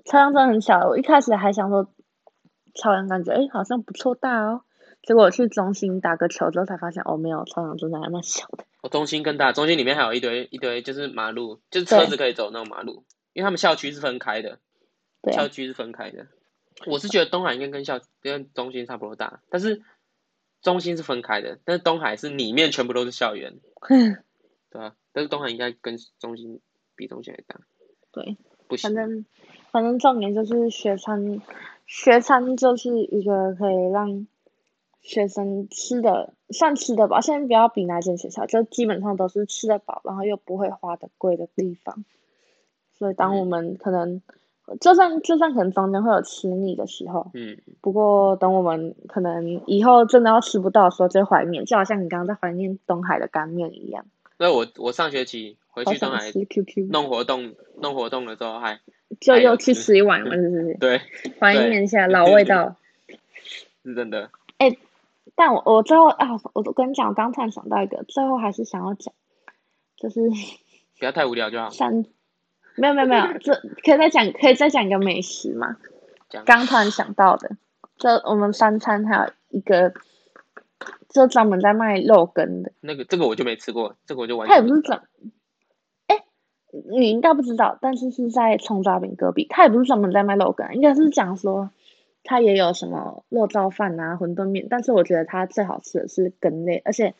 [0.05, 0.87] 朝阳真的很小。
[0.87, 1.89] 我一开始还想说，
[2.75, 4.61] 朝阳感觉哎好像不错大哦，
[5.07, 8.65] 结果我去中心打个球之后才发现哦没有，操场真的还蛮小的。
[8.83, 14.59] 哦，中心更大，中心里面还有一堆一堆就是马路，就是车子可以走那种马路，因为他们校区是分开的，
[15.23, 16.27] 对校区是分开的。
[16.87, 19.81] 我是觉得东海应该跟校跟中心差不多大，但是
[20.61, 23.61] 中心是分开的，但是东海是里面全部都是校园，
[24.71, 26.61] 对啊，但是东海应该跟中心
[26.97, 27.61] 比中心还大，
[28.11, 29.25] 对，不行，反正
[29.71, 31.41] 反正重点就是学餐，
[31.87, 34.27] 学餐就是一个可以让
[35.07, 42.05] 学生吃的算吃的饱，先不要比哪间学校，就基本上都是吃得饱，然后又不会花的贵的地方，
[42.99, 44.21] 所以当我们可能。
[44.81, 54.05] 就算就算可能中间会有吃腻的时候，嗯，不过等我们可能以后真的要吃不到的时候，就怀念，就好像你刚刚在怀念东海的干面一样。
[54.39, 56.33] 那我我上学期回去东海
[56.91, 58.81] 弄活动弄活动的时候还
[59.21, 60.75] 就又去吃一碗了，是不是？
[60.81, 61.01] 对，
[61.39, 62.75] 怀念一下老味道。
[63.85, 64.29] 是真的。
[64.59, 64.79] 哎、欸，
[65.37, 69.15] 但我我最后啊，我都跟你讲，我刚突然想到一个，最后还是想要讲，
[69.97, 70.21] 就是
[70.99, 71.71] 不要太无聊就好。
[71.71, 72.05] 三。
[72.79, 75.79] 没有没有没有，这可以再讲，可以再讲一个美食吗？
[76.45, 77.57] 刚突然想到的，
[77.97, 79.95] 这我们三餐还有一个，
[81.09, 82.73] 就专门在卖肉羹的。
[82.83, 84.55] 那个这个我就没吃过，这个我就完全。
[84.55, 85.03] 他也不是专，
[86.09, 86.23] 哎，
[86.91, 91.71] 你应该不知道，但是是在葱抓饼隔壁，他也不是专门在卖肉羹，应该是讲说
[92.27, 97.15] 他也有什么肉燥饭啊、馄饨面，但是我觉得它最好吃的是羹类，而且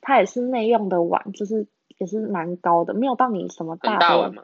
[0.00, 4.42] 它也是内用的碗，就是也是蛮高的，没有到你什么大大碗嘛。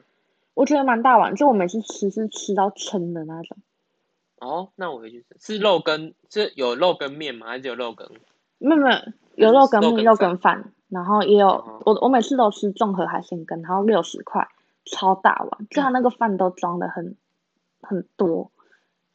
[0.54, 3.56] 我觉得蛮大碗，就我每次吃是吃到撑的那种。
[4.40, 5.54] 哦，那我回去吃。
[5.56, 7.48] 是肉羹，是有肉羹面吗？
[7.48, 8.08] 还是有肉羹？
[8.58, 8.90] 没有没
[9.34, 14.48] 有，有肉羹面、肉羹饭，然后也有、哦、我我每次都吃综合海鲜羹，然后六十块，
[14.84, 17.16] 超大碗，就它那个饭都装的很
[17.80, 18.52] 很多。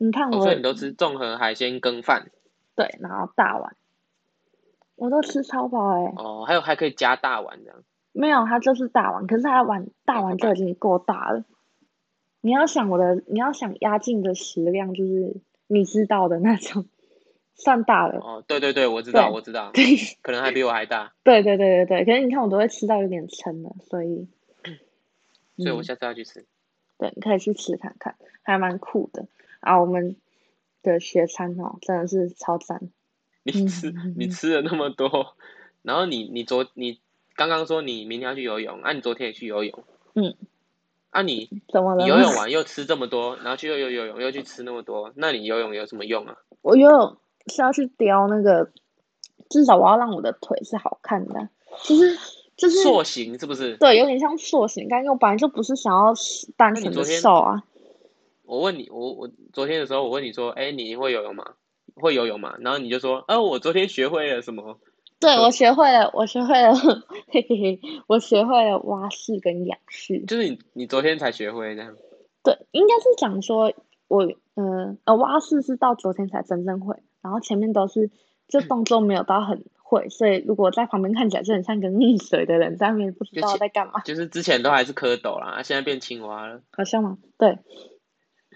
[0.05, 2.29] 你看我，哦、所以你都吃综合海鲜羹饭？
[2.75, 3.73] 对，然后大碗，
[4.95, 6.13] 我都吃超饱哎、欸。
[6.17, 7.83] 哦，还有还可以加大碗这样。
[8.11, 11.45] 没有，它就是大碗，可是它碗大碗就已经够大了。
[12.41, 15.37] 你要想我的，你要想压进的食量，就是
[15.67, 16.85] 你知道的那种，
[17.55, 18.19] 算大了。
[18.19, 19.83] 哦，对对对，我知道，我知道，对，
[20.21, 21.13] 可能还比我还大。
[21.23, 24.27] 对对对对对，可是你看我都会吃到有点撑了，所以，
[25.55, 26.45] 所以我下次要去吃。
[26.97, 29.27] 对，你可以去吃看看，还蛮酷的。
[29.63, 30.15] 啊，我们
[30.81, 32.89] 的学餐哦，真的是超赞。
[33.43, 35.35] 你吃，你吃了那么多，
[35.81, 36.99] 然后你你昨你。
[37.35, 40.35] 刚刚说你明天要去游泳，啊，你昨天也去游泳，嗯，
[41.09, 42.07] 啊你，怎么了？
[42.07, 46.37] 游泳完又吃这么多，然后去又游泳又去吃那么多，那你游泳有什么用啊？
[46.61, 48.69] 我游泳是要去雕那个，
[49.49, 51.49] 至少我要让我的腿是好看的，
[51.83, 52.15] 就是
[52.55, 53.77] 就是塑形是不是？
[53.77, 56.13] 对，有点像塑形，但我本来就不是想要
[56.55, 57.63] 单纯的瘦啊。
[58.53, 61.53] 我问你，我我昨天的时候我问你说，哎，你会游泳吗？
[61.95, 62.55] 会游泳吗？
[62.59, 64.77] 然后你就说，啊，我昨天学会了什么？
[65.19, 66.75] 对，我学会了，我学会了，
[67.29, 70.19] 嘿嘿嘿，我学会了蛙式跟仰式。
[70.27, 71.95] 就是你，你昨天才学会这样？
[72.43, 73.73] 对，应该是讲说，
[74.07, 74.23] 我，
[74.55, 78.11] 嗯，呃，蛙式是到昨天才真正会，然后前面都是，
[78.47, 84.01] 就动作没有到很会，所以如果在旁边看起来就很像个溺水的人，在那边不知道在干嘛。
[84.01, 86.61] 就，就是之前都还是蝌蚪啦，现在变青蛙了。
[86.71, 87.17] 好像吗？
[87.39, 87.57] 对。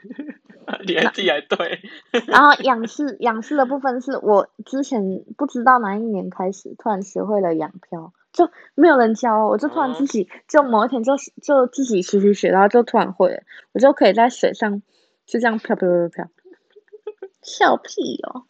[0.86, 1.82] 你还自己还对，
[2.28, 13.42] 然后仰视仰视的部分是我之前不知道哪一年开始突然学会了仰漂，就没有人教，我就突然自己、哦、就某一天就就自己学学学，然后就突然会了，
[13.74, 14.82] 我就可以在水上
[15.26, 16.30] 就这样飘飘飘飘飘，
[17.42, 18.44] 笑屁哦！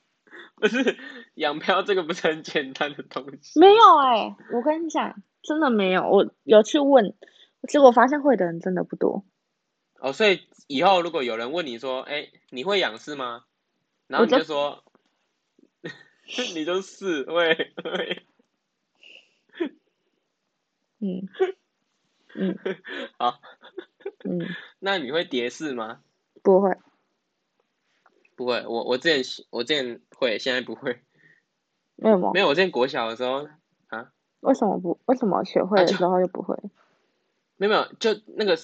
[0.59, 0.97] 不是
[1.35, 3.59] 仰漂这个不是很简单的东西？
[3.59, 6.09] 没有哎、欸，我跟你讲，真的没有。
[6.09, 7.13] 我有去问，
[7.67, 9.23] 结果发现会的人真的不多。
[9.99, 13.45] 哦，所以以后如果有人问你说：“哎、欸，你会仰视吗？”
[14.07, 14.83] 然后你就说
[16.27, 18.23] ：“就 你就是会会。”
[20.99, 21.27] 嗯
[22.35, 22.57] 嗯，
[23.17, 23.39] 好，
[24.25, 24.39] 嗯，
[24.79, 26.01] 那你会蝶式吗？
[26.43, 26.75] 不会。
[28.35, 30.91] 不会，我我之前我之前会，现在不会。
[31.97, 32.31] 为什么？
[32.33, 33.47] 没有，我之前国小的时候
[33.87, 34.11] 啊。
[34.41, 34.99] 为什么不？
[35.05, 36.53] 为什么学会的时候又不会？
[36.55, 36.61] 啊、
[37.57, 38.57] 没有没有，就那个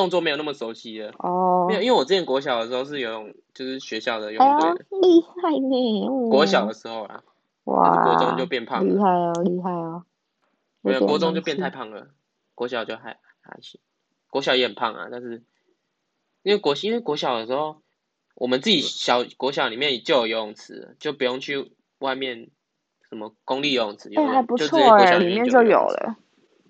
[0.00, 1.12] 动作没有那么熟悉了。
[1.18, 1.66] 哦。
[1.68, 4.86] 没有，因为我之前国小的时候是游泳，就是学校的游泳队的。
[5.02, 6.30] 厉害呢！
[6.30, 7.22] 国小的时候啊。
[7.64, 8.04] 哇。
[8.04, 8.92] 国中就变胖了。
[8.92, 10.04] 厉害哦，厉害哦。
[10.80, 12.08] 没有，国中就变太胖了。
[12.54, 13.80] 国小就还还行，
[14.30, 15.42] 国小也很胖啊，但是
[16.42, 17.82] 因为国因为国小的时候。
[18.36, 22.48] 我们自己小国小里面就有游泳池，就不用去外面
[23.06, 24.08] 什么公立游泳池。
[24.16, 26.16] 哎、欸，还不错哎、欸，里面就有了。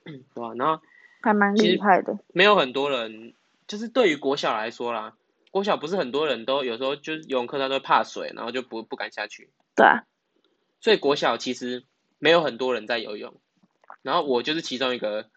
[0.04, 0.52] 嗯， 对吧？
[0.56, 0.82] 然后
[1.20, 2.18] 还蛮厉害的。
[2.32, 3.34] 没有很多人，
[3.66, 5.14] 就是对于国小来说啦，
[5.50, 9.50] 国小不是很多人都有时候就是游泳课他都怕水，然后就不不敢下去。
[9.74, 10.04] 对啊。
[10.80, 11.84] 所以国小其实
[12.18, 13.34] 没有很多人在游泳，
[14.02, 15.28] 然后我就是其中一个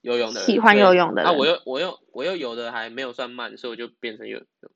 [0.00, 1.30] 游泳的人，喜欢游泳的人。
[1.30, 4.70] 啊，我又我又我又游的还没有算慢，所以我就变成游泳。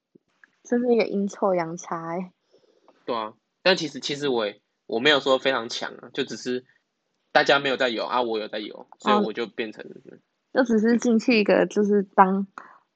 [0.65, 2.33] 真是一个阴错阳差哎。
[3.05, 6.65] 对啊，但其实其实我也我没有说非常强啊，就只是
[7.31, 9.85] 大家没有在游啊，我有在游，所以我就变成。
[9.85, 10.19] 哦、
[10.57, 12.47] 就只是进去一个，就是当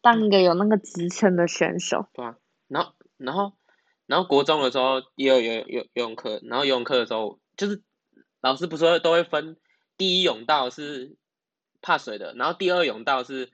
[0.01, 2.07] 当一个有那个职称的选手。
[2.15, 2.37] 对啊，
[2.69, 3.53] 然后然后
[4.07, 7.83] 然后国中的时候也有游游游泳课，然后游泳课的时候就是
[8.41, 9.59] 老师不是都会分
[9.99, 11.17] 第一泳道是
[11.83, 13.51] 怕水的，然后第二泳道是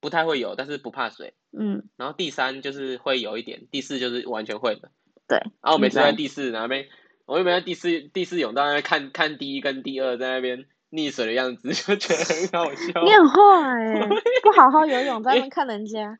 [0.00, 1.34] 不太会游，但是不怕水。
[1.56, 4.90] 嗯，然后第三就是会有一点，第四就是完全会的。
[5.28, 6.88] 对，然后我每次在第四那边，
[7.24, 13.02] 我又没在第四第四泳道那边看看第一跟第二在那边溺水的样子， 就觉得很好笑。
[13.02, 13.38] 你很坏
[13.98, 14.08] 哎，
[14.42, 16.18] 不好好游泳在那边看人家。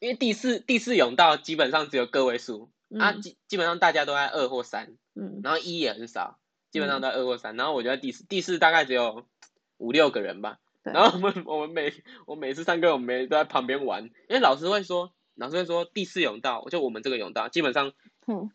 [0.00, 6.38] 因为第四第四泳道基本上只有个位数、嗯、啊，基基本上大家都在二或三，嗯，然后一也很少，
[6.70, 9.26] 基本上都在二或三，然后我觉得第四第四大概只有
[9.76, 10.58] 五六个人吧。
[10.82, 11.92] 然后我们我们每
[12.24, 17.92] 我每次上课，我们每都在旁边玩，因为老师会说，老师会说第四泳道，就我们这个泳道，基本上，
[18.26, 18.50] 嗯，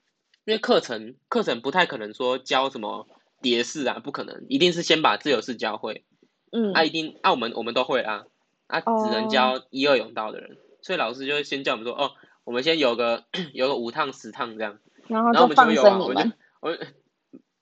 [0.46, 3.08] 因为课程课程不太可能说教什么
[3.42, 6.06] 蝶式啊，不可能，一定是先把自由式教会，
[6.52, 8.26] 嗯，啊一定啊我们我们都会啊，
[8.68, 12.12] 啊只能教一二泳道的人，哦、所以老师就会先叫我们说，哦，
[12.44, 16.80] 我们先游个游个五趟十趟这样，然后我们就放生我们，我们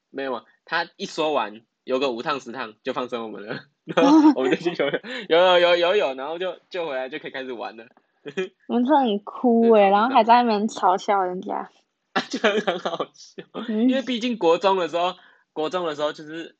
[0.10, 3.66] 没有啊，他一说完游个五趟十趟就放生我们了。
[3.84, 7.84] 然后我们就去游泳，游泳游游泳，然后就就回来就可以开始玩了。
[8.70, 11.70] 我们真的很哭 哎，然后还在那边嘲笑人家，
[12.32, 13.44] 就很很好笑。
[13.68, 15.16] 因为毕竟国中的时候，
[15.54, 16.58] 国中的时候就是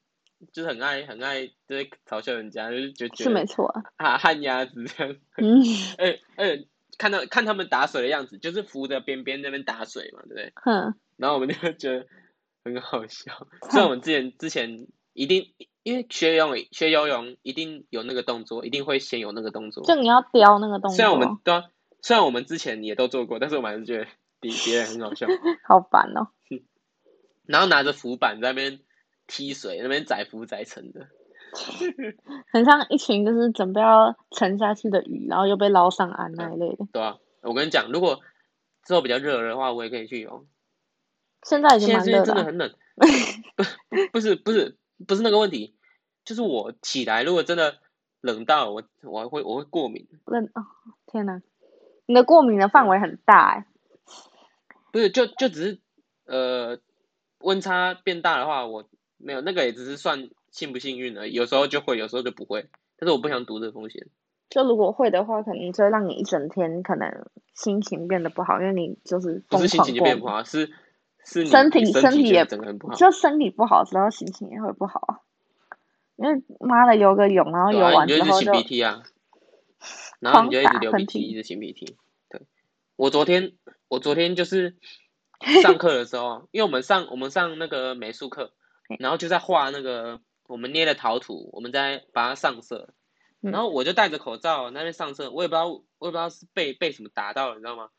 [0.54, 5.16] 就是很爱很爱就是嘲笑人家，就是就觉得是没错啊，啊旱鸭子这样。
[5.38, 5.62] 嗯，
[5.98, 6.66] 哎哎，
[6.98, 10.54] 看到看他们打水的样子，就是扶着边边那边打水嘛，对不对？
[10.56, 10.96] 哼。
[11.18, 12.06] 然后我们就觉得
[12.64, 15.54] 很好笑，所以我们之前之前一定。
[15.84, 19.84] 因为学游泳，学游泳一定有那个动作，一定会先有那个动作。
[19.84, 20.96] 就你要雕那个动作。
[20.96, 21.66] 虽然我们对啊，
[22.02, 24.08] 虽然我们之前也都做过，但是我们还是觉得
[24.40, 25.28] 别别人很好笑。
[25.68, 26.30] 好烦哦。
[27.46, 28.80] 然后拿着浮板在那边
[29.28, 31.08] 踢水，那边载浮载沉的，
[32.52, 36.86] 很像一群就是准备要沉下去的鱼，然后又被捞上岸那一类的。
[36.92, 38.20] 对啊，我跟你讲，如果
[38.84, 40.46] 之后比较热的话，我也可以去游。
[41.44, 42.26] 现在已经蛮热了。
[42.26, 42.74] 现在真的很冷。
[44.12, 44.78] 不是不是。
[45.06, 45.76] 不是那个问题，
[46.24, 47.80] 就是我起来，如果真的
[48.22, 50.08] 冷到我，我还会我会过敏。
[50.26, 50.64] 冷哦，
[51.08, 51.42] 天哪！
[52.06, 53.66] 你的过敏的范围很大哎。
[54.94, 55.80] 不是，就就只是
[56.26, 56.80] 呃，
[57.44, 58.86] 温差变大的话，我
[59.18, 61.34] 没有那个也只是算幸不幸运而已。
[61.34, 62.68] 有时候就会，有时候就不会。
[62.98, 64.08] 但是我不想赌这个风险。
[64.50, 70.72] 就如果会的话，可能就会让你一整天可能心情变得不好，因为你就是不是心情就变不好，是。
[71.26, 75.20] 是身体身体也整个很不好，就身体不好之后心情也会不好啊。
[76.18, 79.04] 因为妈的游个泳，然后游完之后就，擤鼻涕啊，
[80.20, 81.96] 然后你就一直流鼻涕，一直擤鼻涕。
[82.28, 82.42] 对，
[82.98, 83.54] 我昨天
[83.88, 84.76] 我昨天就是
[85.62, 88.52] 上课的时候，因为我们上我们上那个美术课，
[89.00, 92.94] 然后就在画那个我们捏的陶土，我们在把它上色，
[93.42, 97.90] 然后我就戴着口罩那边上色，我也不知道我也不知道是被被什么打到了，你知道吗？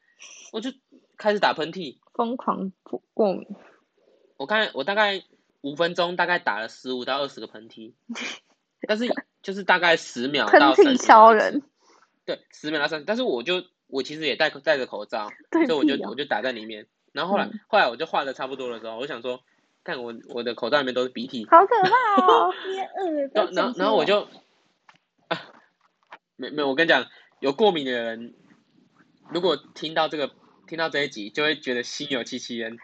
[0.52, 0.70] 我就
[1.18, 3.46] 开始打喷嚏，疯狂过敏。
[4.36, 5.22] 我看我大概
[5.60, 7.92] 五分钟，大概打了十五到二十个喷嚏，
[8.88, 10.82] 但是就是大概十秒到三十。
[10.84, 11.62] 喷嚏超人。
[12.24, 19.40] 对，十秒到三十，但是我就我其实也戴戴着口罩，所以我就我就打在里面，然后后来、嗯、后来我就画的差不多的时候，我想说，
[19.84, 22.52] 看我我的口罩里面都是鼻涕，好可怕哦！
[22.96, 24.26] 嗯， 然后然后然后我就，
[25.28, 25.40] 啊，
[26.34, 27.06] 没没有，我跟你讲，
[27.38, 28.34] 有过敏的人，
[29.30, 30.32] 如果听到这个
[30.66, 32.76] 听到这一集，就会觉得心有戚戚焉，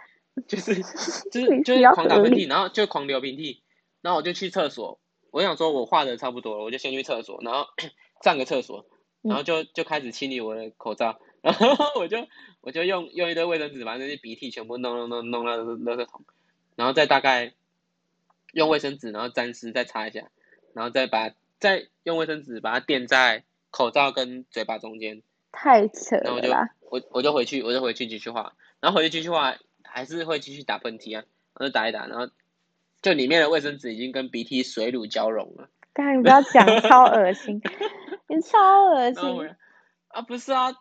[0.46, 0.76] 就是
[1.32, 3.64] 就是就是狂打喷嚏，然后就狂流鼻涕，
[4.00, 5.00] 然后我就去厕所，
[5.32, 7.66] 我想说我画的差不多了，我就先去厕所，然后
[8.22, 8.86] 上个厕所，
[9.22, 11.18] 然后就就开始清理我的口罩。
[11.42, 11.66] 然后
[12.00, 12.26] 我就
[12.60, 16.22] 我就用用一堆卫生纸把那些鼻涕全部弄弄弄弄到垃圾桶，
[16.76, 17.52] 然后再大概
[18.52, 20.28] 用卫生纸然后沾湿再擦一下，
[20.74, 25.22] 然后再把再用卫生纸把它垫在口罩跟嘴巴中间。
[25.52, 26.22] 太扯了。
[26.24, 26.50] 然后我就
[26.90, 31.24] 我我就回去我就回去继续画，然后回去继续画还是会继续打喷嚏啊，
[31.58, 32.28] 然后打一打，然后
[33.00, 35.68] 就里面的卫生纸已经跟鼻涕水乳交融了。
[35.92, 37.60] 刚才你不要讲，超恶心，
[38.28, 39.56] 你超恶心。
[40.08, 40.72] 啊不是啊。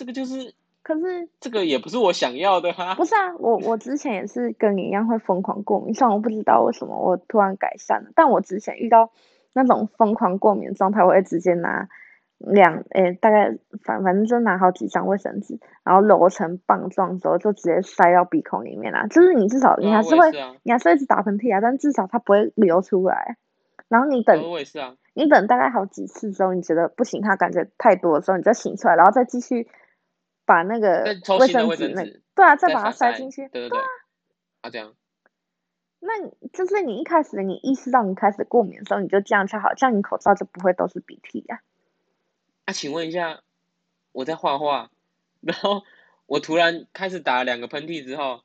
[0.00, 2.94] 这个就是，可是这个也不是我想要的哈。
[2.94, 9.10] 不是啊，我我之前也是跟你一样会疯狂过敏，虽然我不知道为什么我突然改善了，但我之前遇到
[9.52, 11.86] 那种疯狂过敏的状态，我会直接拿
[12.38, 19.06] 两诶、欸、大概反反正就拿好几张卫生纸，然后揉成棒状之后就直接塞到鼻孔里面啦。
[19.06, 20.30] 就是你至少你还是会，
[20.62, 23.36] 你还是会一直打喷嚏啊，但至少它不会流出来。
[23.88, 24.40] 然后你等，
[24.80, 29.68] 啊、你等大概好几次之后，你觉得不行，它感觉太多的时候，你再醒出来，然后再继续。
[30.50, 31.04] 把那个
[31.38, 32.02] 卫生纸那
[32.34, 33.78] 对啊，再把它塞进去，对对对，
[34.62, 34.96] 啊这样，
[36.00, 41.62] 那就是你一开始你意识到你开始过敏的时候，你就这样就好，这样你口罩就不会都是鼻涕呀。
[42.64, 43.42] 啊，请问一下，
[44.10, 44.90] 我在画画，
[45.40, 45.84] 然后
[46.26, 48.42] 我突然开始打两个喷嚏之后，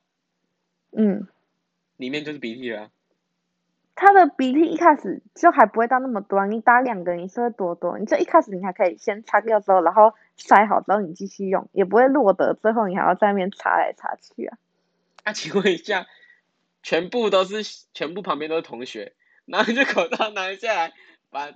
[0.92, 1.28] 嗯，
[1.98, 2.92] 里面就是鼻涕了。
[3.96, 14.58] 他的鼻涕一开始就还不会到那么多，你打两个你是会多多，你这一开始你还可以先擦掉之后，然后塞好之后你继续用，也不会落得最后你还要在那边擦来擦去啊。
[15.24, 16.08] 啊，请问一下，
[16.84, 19.14] 全部都是全部旁边都是同学，
[19.46, 20.94] 然后就口罩拿下来，
[21.32, 21.52] 把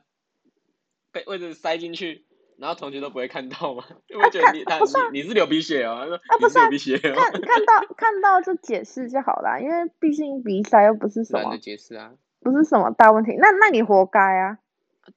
[1.12, 2.24] 被位置塞进去，
[2.58, 3.84] 然后同学都不会看到吗？
[4.08, 4.80] 因为觉得你他
[5.12, 11.58] 你你是流鼻血哦，他说啊不是流鼻血哦，看看到看到就解释就好啦，因为毕竟鼻塞又不是什么。
[11.58, 12.14] 解释啊。
[12.42, 14.60] 不是什么大问题，那那你活该啊！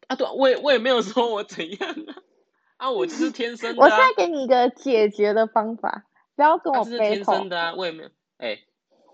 [0.09, 2.15] 啊，对，我也我也没有说我怎样啊，
[2.89, 3.85] 啊，我就是天生的、啊。
[3.85, 6.05] 我现在给你一个解决的方法，
[6.35, 8.09] 不要跟我背、啊、是天生的啊，我也没有，
[8.39, 8.65] 哎、欸，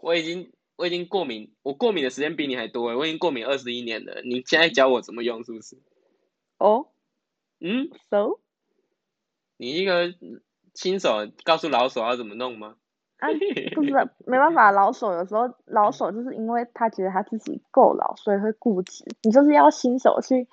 [0.00, 5.76] 我已经我已经过敏，我过敏的时间比你还多哎，我已经过敏二十一年了，你现在教我怎么用是不是？
[6.59, 6.86] 哦，oh?
[7.61, 8.38] 嗯，so，
[9.56, 10.14] 你一个
[10.74, 12.76] 新手告诉老手要怎么弄吗？
[13.18, 13.28] 啊，
[13.74, 13.90] 不 是，
[14.26, 19.04] 没办法，老手有时候老手就是因为他觉得他自己够老，所以会固执。
[19.22, 20.46] 你就是要新手去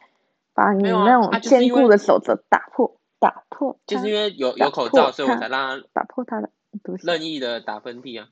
[0.54, 3.78] 把你那种坚固的守则打破，打破。
[3.86, 6.50] 就是因为有有口罩，所以我才让他打破他的
[7.04, 8.30] 任意的打喷嚏啊。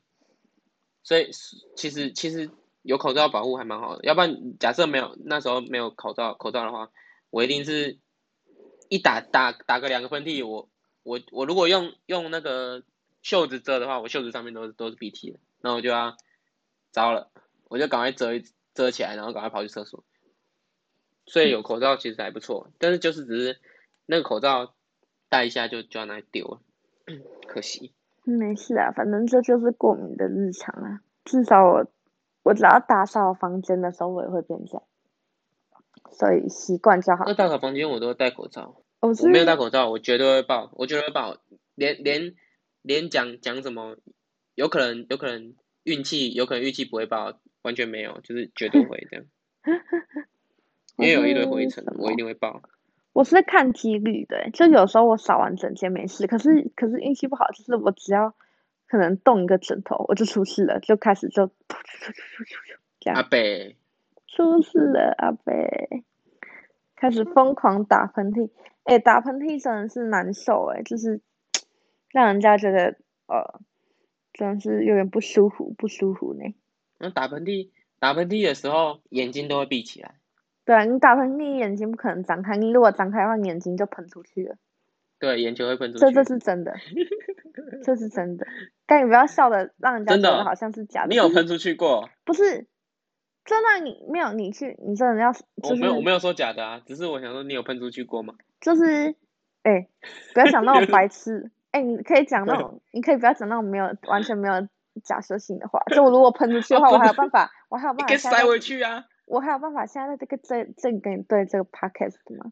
[1.03, 1.29] 所以
[1.75, 2.49] 其实其实
[2.81, 6.89] 有口罩保护还蛮好的，要不然假设没有那时候没有口罩口罩的话，
[7.29, 7.99] 我一定是
[8.89, 10.69] 一打打打个两个喷嚏，我
[11.03, 12.81] 我我如果用用那个。
[13.23, 16.17] 袖子遮的话，我袖子上面都是都是鼻涕的，那我就要
[16.91, 17.31] 糟了，
[17.69, 18.43] 我就赶快遮一
[18.75, 20.03] 遮起来，然后赶快跑去厕所。
[21.25, 23.59] 所以有口罩其实还不错，但是就是只是
[24.05, 24.75] 那个口罩
[25.29, 26.59] 戴一下就就要拿来丢了，
[27.47, 27.93] 可惜。
[28.25, 30.99] 没事啊，反正这就是过敏的日常啊。
[31.23, 31.85] 至少我
[32.43, 34.83] 我只要打扫房间的时候，我也会变这样，
[36.11, 37.23] 所以习惯就好。
[37.25, 41.37] 那打扫房间我都会戴口罩，我，我没有戴口罩，我绝对会爆，我绝对会爆，
[41.75, 42.35] 连连。
[42.83, 43.97] 连讲讲什么，
[44.53, 49.25] 有可能有可能运气，有可能运气不会爆，完全没有，就是绝对会这样。
[50.97, 52.61] 因为有一堆灰尘，我一定会爆。
[53.13, 58.35] 我是看几率的，就有时候我扫完整间没事，可是可是运气不好，就是我只要
[58.87, 61.49] 可能动一个枕头，我就出事了，就开始就
[62.99, 63.15] 这样。
[63.15, 63.39] 阿伯
[64.27, 65.53] 出事了，阿伯
[66.95, 68.49] 开始疯狂打喷嚏，
[68.83, 71.21] 哎、欸，打喷嚏真的是难受，哎，就是。
[72.13, 72.95] 让人家觉得
[73.27, 73.59] 呃，
[74.31, 76.55] 真是有点不舒服，不舒服呢。
[76.99, 80.15] 那打喷嚏，打喷嚏的时候眼睛都会闭起来。
[80.63, 84.55] 对啊，你打喷嚏眼睛不可能张开，你如果张开的话，你眼睛就喷出去了。
[85.19, 85.99] 对，眼球会喷出去。
[85.99, 86.73] 这这是真的，
[87.83, 88.45] 这是真的。
[88.85, 91.09] 但你不要笑的，让人家觉得好像是假的。
[91.09, 92.09] 你有喷出去过？
[92.23, 92.67] 不是，
[93.43, 95.33] 真的你没有，你去，你真的要。
[95.33, 98.35] 就是、我没有，我没有说假的啊，只是我想说，你有喷出去过吗？
[98.61, 99.15] 就是，
[99.63, 99.89] 哎、欸，
[100.33, 101.51] 不要想那种白痴。
[101.73, 104.53] 哎、欸，你可以讲那种，你可以不要讲那种没有完全没有
[105.03, 105.81] 假设性的话。
[105.93, 108.15] 就我如果喷出去的话，我还有办法，我还有办法。
[108.15, 109.03] 塞回去啊！
[109.25, 112.45] 我还有办法现在在这个正正跟你对这个 podcast 吗？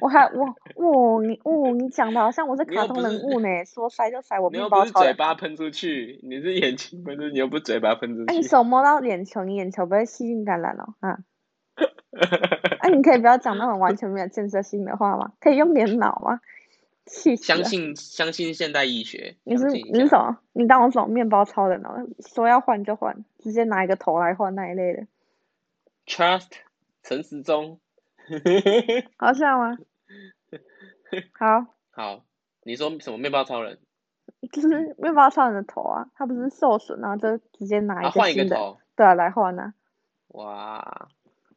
[0.00, 4.84] 我还我哦你哦你讲的好像我是卡通人物呢，说塞就塞，我面包超人。
[4.84, 8.32] 你又不是嘴巴喷出去，你是眼睛喷出去，你又不是嘴巴喷出去。
[8.32, 11.18] 哎，你手摸到眼球，你眼球不会细菌感染哦，啊。
[12.80, 15.32] 哎，你可以不要讲那种完全没有建设性的话吗？
[15.40, 16.40] 可以用点脑吗？
[17.06, 19.36] 相信相信现代医学。
[19.44, 20.38] 你是你是什么？
[20.52, 22.06] 你当我什么面包超人哦？
[22.26, 25.06] 说要换就换，直接拿一个头来换那一类的。
[26.06, 26.50] Trust
[27.02, 27.78] 陈时中。
[29.16, 29.76] 好笑吗？
[31.38, 31.66] 好。
[31.90, 32.24] 好，
[32.62, 33.78] 你说什么面包超人？
[34.50, 39.74] 就是面包超人的头啊，他不是受损，然后就直接拿一个新的，啊、对啊，来换啊。
[40.28, 41.08] 哇，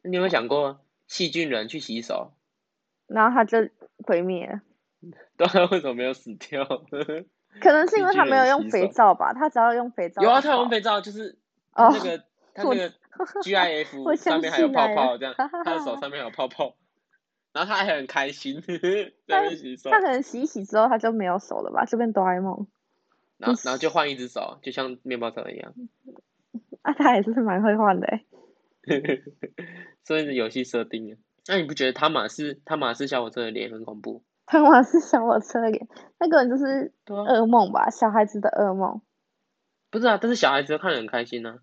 [0.02, 2.32] 你有没有想过细菌人去洗手？
[3.06, 3.58] 然后他就
[4.06, 4.60] 毁灭了。
[5.36, 6.64] 对啊，为什么没有死掉？
[7.60, 10.22] 可能是因为他没有用肥皂吧，他只要用肥皂。
[10.22, 11.36] 有啊，他用肥皂，就是
[11.76, 12.20] 那个、oh,
[12.54, 12.90] 他那个
[13.42, 16.76] GIF 上面还有泡泡，这样他的手上面有泡泡，
[17.52, 19.90] 然后他还很开心在那洗手。
[19.90, 22.66] 他可能洗一洗之后他就没有手了吧，就变哆啦 A 梦。
[23.38, 25.72] 然后然后就换一只手，就像面包车一样。
[26.82, 28.24] 啊，他也是蛮会换的哎。
[30.04, 31.16] 所以是游戏设定啊。
[31.46, 34.22] 那你不觉得他马是他马是小火车的脸很恐怖？
[34.48, 35.86] 汤玛士小火车脸，
[36.18, 37.90] 那个人就是噩梦吧？
[37.90, 39.00] 小孩子的噩梦。
[39.90, 41.58] 不是啊，但是小孩子都看得很开心呢、啊。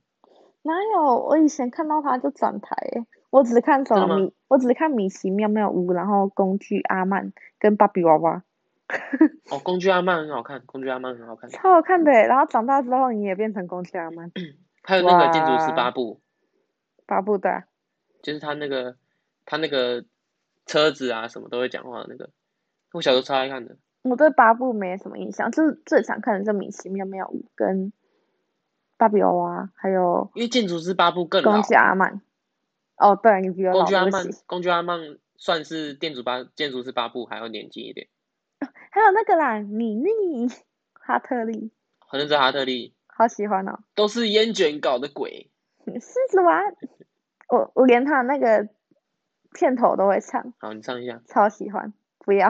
[0.62, 1.26] 哪有？
[1.26, 8.44] 我以前看到他就转台诶，我只看什么米，我只看米奇妙妙屋，然后工具阿曼跟芭比娃娃。
[9.52, 11.50] 哦，工具阿曼很好看，工具阿曼很好看。
[11.50, 14.32] 超好看的，然后长大之后你也变成工具阿曼。
[14.84, 16.22] 还有那个建筑师八部。
[17.08, 17.64] 八部的。
[18.22, 18.96] 就是他那个，
[19.46, 20.04] 他那个
[20.66, 22.30] 车子啊，什么都会讲话的那个。
[22.96, 23.78] 我小时候超爱看的。
[24.04, 27.91] 我对八部没什么印象，就是最常看的就米奇妙妙屋跟。
[28.98, 31.52] 芭比娃娃，还有因为建筑师八部更老。
[31.52, 32.22] 工具阿曼，
[32.96, 33.80] 哦，对，你比较老。
[33.80, 38.08] 工具阿曼，工具阿曼算是建筑八建筑师八部还要年轻一点。
[38.91, 40.48] 还有那个啦，米妮，
[40.93, 41.74] 哈特利。
[42.00, 42.96] 好像是哈特利。
[43.08, 43.80] 好喜欢哦。
[43.96, 45.52] 都是烟卷搞的鬼。
[45.86, 46.64] 狮子丸，
[47.50, 48.70] 我我连他那个
[49.52, 50.54] 片头都会唱。
[50.60, 51.22] 好，你唱一下。
[51.28, 52.50] 超喜欢，不要。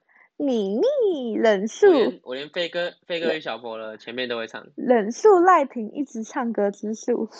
[0.41, 4.65] 米粒忍术，我连飞哥飞哥与小佛了前面都会唱。
[4.75, 7.29] 忍术赖平一直唱歌之术。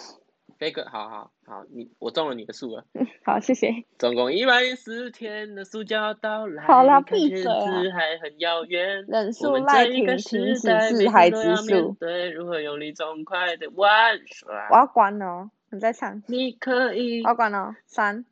[0.59, 2.85] 飞哥，好好好，你我中了你的数了。
[2.93, 3.83] 嗯， 好，谢谢。
[3.97, 7.65] 总共一百零四天的暑假到来，好啦，闭嘴啊！
[7.95, 9.03] 还很遥远。
[9.07, 10.59] 忍术赖平停止
[10.93, 11.97] 自嗨之术。
[11.99, 14.69] 对，如何用力痛快的玩耍？
[14.69, 16.21] 我要关了哦，你在唱。
[16.27, 17.23] 你可以。
[17.23, 18.23] 我要关了哦，三。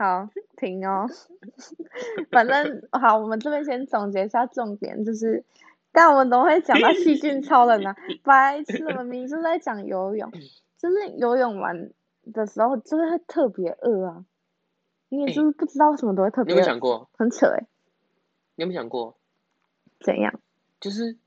[0.00, 1.06] 好，停哦。
[2.32, 5.44] 反正好，我们这边先总结一下重点，就是，
[5.92, 10.32] 但我们都会讲到细菌超人啊，白痴，我们明明就在讲游泳。
[10.78, 11.90] 就是游泳完
[12.32, 14.24] 的时候，就是会特别饿啊！
[15.10, 16.56] 你也就是不知道为什么都会特别饿。
[16.56, 17.10] 你有没有想过？
[17.18, 17.66] 很扯哎！
[18.54, 19.18] 你有没有想过？
[20.00, 20.40] 怎样？
[20.80, 21.18] 就是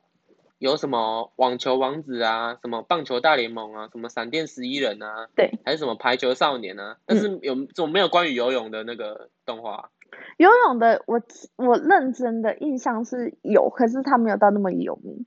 [0.64, 6.95] 有什么网球王子啊，什么棒球大联盟啊，什么闪电十一人啊，对，还是什么排球少年啊？
[7.05, 9.91] 但是有怎么没有关于游泳的那个动画？
[10.38, 11.22] 游泳的，我
[11.57, 15.26] 我认真的印象是有，可是他没有到那么有名。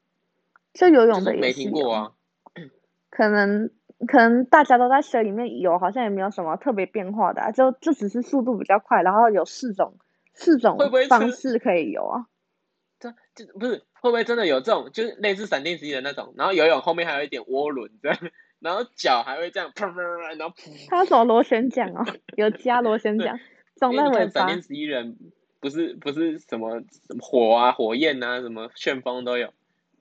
[0.73, 2.13] 就游泳的也没听过啊？
[3.11, 3.71] 可能。
[4.07, 9.95] 可能大家都在水里面游，好像也没有什么特别变化的，啊，就就只是速度比较快，然后有四种
[10.35, 10.77] 四种
[11.09, 12.27] 方式可以游啊。
[13.01, 18.19] 这这不是会不会真的有这种，就是类似闪电十一的那种，然后游泳后面还有一点涡轮这样，
[18.61, 20.01] 然后脚还会这样砰砰，
[20.37, 20.89] 然后噗。
[20.89, 22.05] 他什么螺旋桨哦？
[22.37, 23.39] 有加螺旋桨，
[23.77, 24.31] 总在尾巴。
[24.41, 25.17] 闪电十一人
[25.61, 29.53] 不是不是什么什么火啊火焰啊什么旋风都有，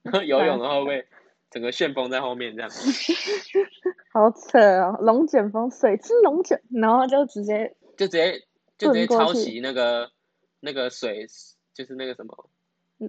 [0.02, 1.06] 然 后游泳的话会。
[1.48, 2.68] 整个旋风在后面这样，
[4.12, 4.98] 好扯哦！
[5.00, 8.42] 龙卷风，水之龙卷，然后就直接就直接
[8.76, 10.10] 就直接抄袭那个
[10.58, 11.24] 那个水，
[11.72, 12.50] 就是那个什么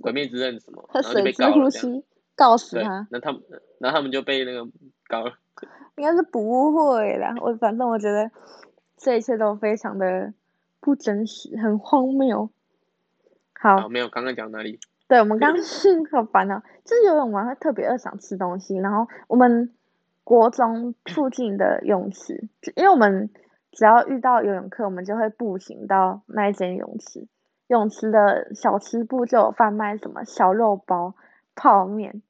[0.01, 2.03] 鬼灭之刃什么，然后就被告了这样，
[2.35, 3.07] 告死他。
[3.09, 3.41] 那他们，
[3.79, 4.69] 然后他们就被那个
[5.07, 5.33] 告了。
[5.95, 8.29] 应该是不会啦，我反正我觉得
[8.97, 10.31] 这一切都非常的
[10.79, 12.49] 不真实，很荒谬。
[13.59, 14.79] 好，好没有，刚刚讲哪里？
[15.07, 15.63] 对，我们刚刚
[16.11, 19.73] 好烦恼，就是游泳完会特别饿想吃东西，然后我们
[20.23, 23.31] 国中附近的泳池，因为我们
[23.71, 27.25] 只要遇到游泳课，我们就会步行到那一间泳池，
[27.67, 31.15] 泳池的小吃部就有贩卖什么小肉包、
[31.55, 32.21] 泡面，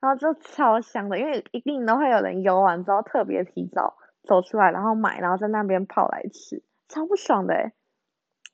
[0.00, 7.72] 然后就超香的，因为一定都会有人游完之后特别提早走出来，然后买，然后在那边泡来吃，超不爽的诶。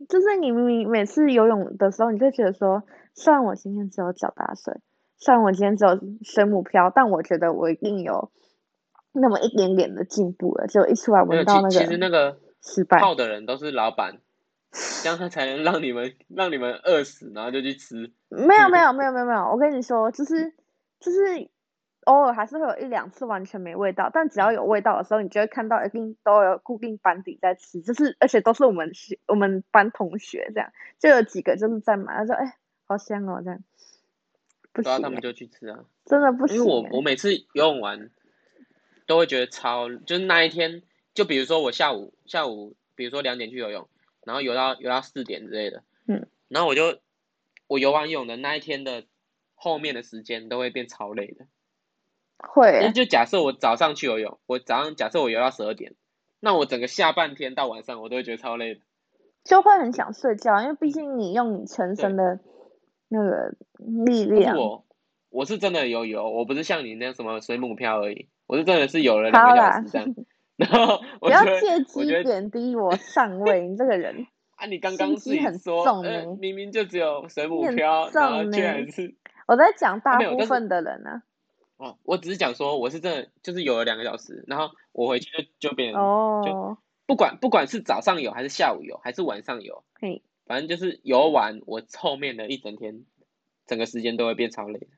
[0.09, 2.85] 就是你明明每次游泳的时候，你就觉得说，
[3.15, 4.81] 虽然我今天只有脚打水，
[5.19, 8.31] 虽然我今天只有水母漂，但我觉得我一定有
[9.13, 10.67] 那么一点点的进步了。
[10.69, 14.21] 就一出来闻到那个，其实那个失败泡的人都是老板。
[14.73, 18.13] 这样他才能让你们让你们饿死，然后就去吃。
[18.29, 20.53] 没有没有没有没有没有，我跟你说，就是
[21.01, 21.49] 就是
[22.05, 32.57] 偶尔还是会有一两次完全没味道，但只要有味道的时候，你就会看到一定都有固定班底在吃，就是而且都是我们学我们班同学这样，就有几个就是在买，他说哎
[32.87, 33.59] 好香哦这样。
[34.73, 35.81] 不行，他们就去吃啊。
[36.05, 36.57] 真的不行。
[36.57, 38.09] 因为我我每次游泳完
[39.07, 43.89] 都会觉得超，就是那一天，就比如说我下午下午，比如说两点去游泳。
[44.25, 46.99] 然后游到游到四点之类的，嗯，然后我就
[47.67, 49.05] 我游完泳的那一天的
[49.55, 51.47] 后面的时间都会变超累的，
[52.39, 52.93] 会。
[52.93, 55.95] 就假设我早上去游泳，我早上假设我游到十二点，
[56.39, 58.81] 那我整个下半天到晚上我都会觉得超累的，
[59.45, 62.41] 就会很想睡觉，因为毕竟你用你全身的
[63.09, 63.55] 那个
[64.07, 64.57] 力量。
[64.57, 64.85] 我
[65.31, 70.15] 我是真的有游，我不是像你那样什么水母漂而已，我是真的是游了两个小时这样。
[70.61, 74.67] 然后不要借机贬低我上位，你这个人 啊！
[74.67, 79.15] 你刚刚是很重诶，明明就只有水母漂，然后居然是
[79.47, 81.23] 我在讲大部分的人呢。
[81.79, 93.07] 哦，我只是讲说我是真的，就是游了两个小时，然后我回去就就变哦，就不管不管是早上游还是下午游还是晚上游，嘿，反正就是游完，我后面的一整天，
[93.67, 94.89] 整个时间都会变超累。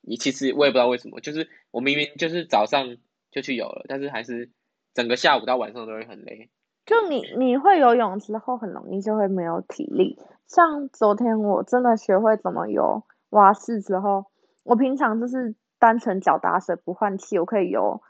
[0.00, 2.96] 你其实我也不知道为什么，就是我明明就是早上
[3.30, 4.50] 就去游了，但是还是。
[4.94, 6.50] 整个下午到晚上都会很累，
[6.84, 10.18] 就你你会游泳之后很容易就会没有体力。
[10.46, 14.26] 像昨天我真的学会怎么游蛙式之后，
[14.64, 18.02] 我平常就是单纯脚打水不换气，我可以游，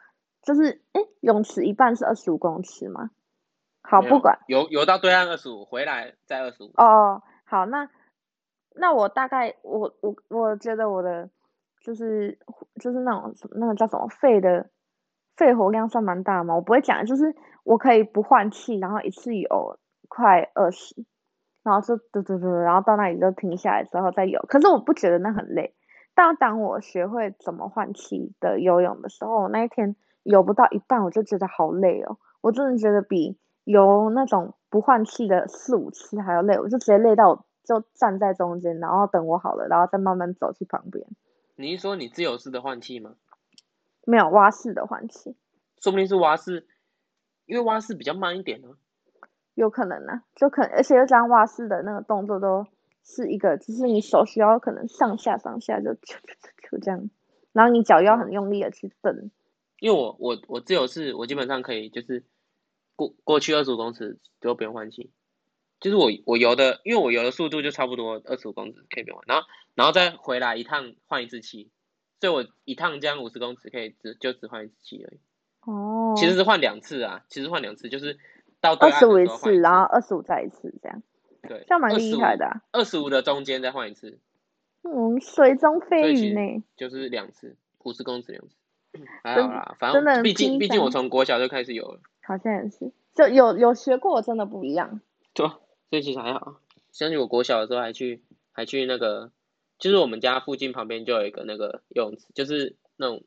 [0.42, 3.10] 就是诶泳池一半是二十五公尺吗？
[3.82, 6.72] 好，不管游游到对岸二十五，回来再二十五。
[6.74, 7.88] 哦，好，那
[8.74, 11.30] 那我大概我我我觉得我的
[11.80, 12.38] 就是
[12.80, 14.68] 就是那种那个叫什么肺的。
[15.36, 19.78] 肺活量算蛮大嘛，我不会讲，就是我可以不换气，然后一次游
[20.08, 20.94] 快二十，
[21.62, 24.44] 然后就嘟嘟嘟，然后到那里就停下来之后再游。
[24.48, 25.74] 可是我不觉得那很累。
[26.14, 32.18] 但当我学会怎么换气的游泳的时候，我那一天游不到一半，我就觉得好累哦。
[32.42, 41.06] 我真的觉得比游那种不换气的四五次还要累，我就直接累到就站在中间，然后等我好了，然后再慢慢走去旁边。
[41.56, 43.12] 你是说你自由式的换气吗？
[44.04, 45.36] 没有蛙式的换气，
[45.80, 46.66] 说不定是蛙式，
[47.46, 49.28] 因为蛙式比较慢一点呢、啊。
[49.54, 52.66] 有可能呢、啊，就可能，而且又加上蛙式的那个动作都
[53.04, 56.16] 是一个，就是你手需要可能上下上下就就
[56.70, 57.10] 就这样，
[57.52, 59.30] 然后你脚要很用力的去蹬。
[59.78, 62.24] 因为我我我自由式，我基本上可以就是
[62.96, 65.10] 过过去二十五公尺就不用换气，
[65.80, 71.70] 就是我我游的，因为我游的速度就差不多二十五公尺可以不用换，然后然后再回来一趟换一次气。
[72.22, 75.18] 所以我一趟这样五十公尺可以只就只换一次气而已。
[75.62, 76.14] 哦。
[76.16, 78.16] 其实是换两次啊，其实换两次就是
[78.60, 81.02] 到二十五一次，然后二十五再一次这样。
[81.48, 81.64] 对。
[81.66, 82.62] 这样蛮厉害的、啊。
[82.70, 84.20] 二十五的中间再换一次。
[84.82, 86.62] 嗯，水中飞鱼呢？
[86.76, 88.54] 就是两次，五十公尺两次。
[89.24, 91.98] 还好啦，反正毕竟毕竟我从国小就开始有了。
[92.22, 95.00] 好像也是，就有有学过，真的不一样。
[95.34, 96.60] 对，所以其实还好。
[96.92, 99.32] 相信我国小的时候还去还去那个。
[99.82, 103.24] 就是我们家附近旁边就有一个那个游泳池，就是那种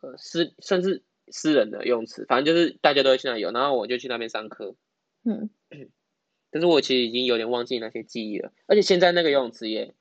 [0.00, 4.74] 呃私甚至私人的游泳池，反正就是大家都会去那游，然后我就去那边上课。
[5.22, 5.50] 嗯，
[6.50, 9.94] 但是我其实已经有点忘记那些记忆了，而且现在那个游泳池也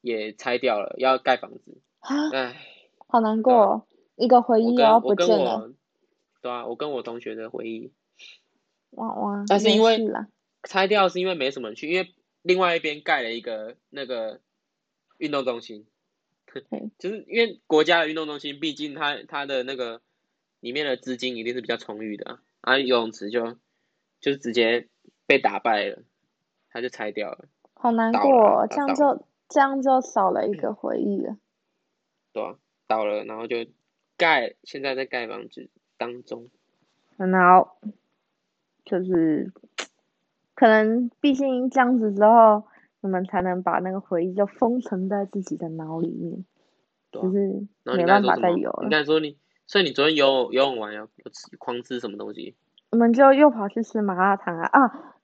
[0.00, 1.80] 也拆掉了，要盖房子。
[2.00, 2.56] 唉，
[3.06, 3.86] 好难过，哦，
[4.16, 5.72] 一个回忆要不见了。
[6.42, 7.92] 对啊，我跟我同学的回忆。
[8.90, 9.44] 哇哇！
[9.46, 9.96] 但是因为
[10.64, 12.12] 拆掉是因为没什么人去，因为。
[12.42, 14.40] 另外一边盖了一个那个
[15.18, 15.86] 运动中心，
[16.98, 20.00] 就是因为国家的运动中心，毕竟它它的那个
[20.60, 23.58] 里面的资金一定是比较充裕的啊，啊游泳池就
[24.20, 24.88] 就直接
[25.26, 26.02] 被打败了，
[26.70, 27.46] 它就拆掉了。
[27.74, 31.36] 好难过哦，这样就这样就少了一个回忆了。
[32.32, 33.66] 对啊，倒了，然后就
[34.16, 36.48] 盖，现在在盖房子当中。
[37.16, 37.78] 很好，
[38.84, 39.52] 就是。
[40.60, 42.64] 可能毕竟这样子之后，
[43.00, 46.44] 我们才能把那个回忆就封存在自己的脑里面，
[47.10, 48.84] 对啊、就是没办法再游了。
[48.84, 52.54] 你刚才说你，所以你昨天游游泳完要吃狂吃什么东西？
[52.90, 55.14] 我们就又跑去吃麻辣烫啊啊！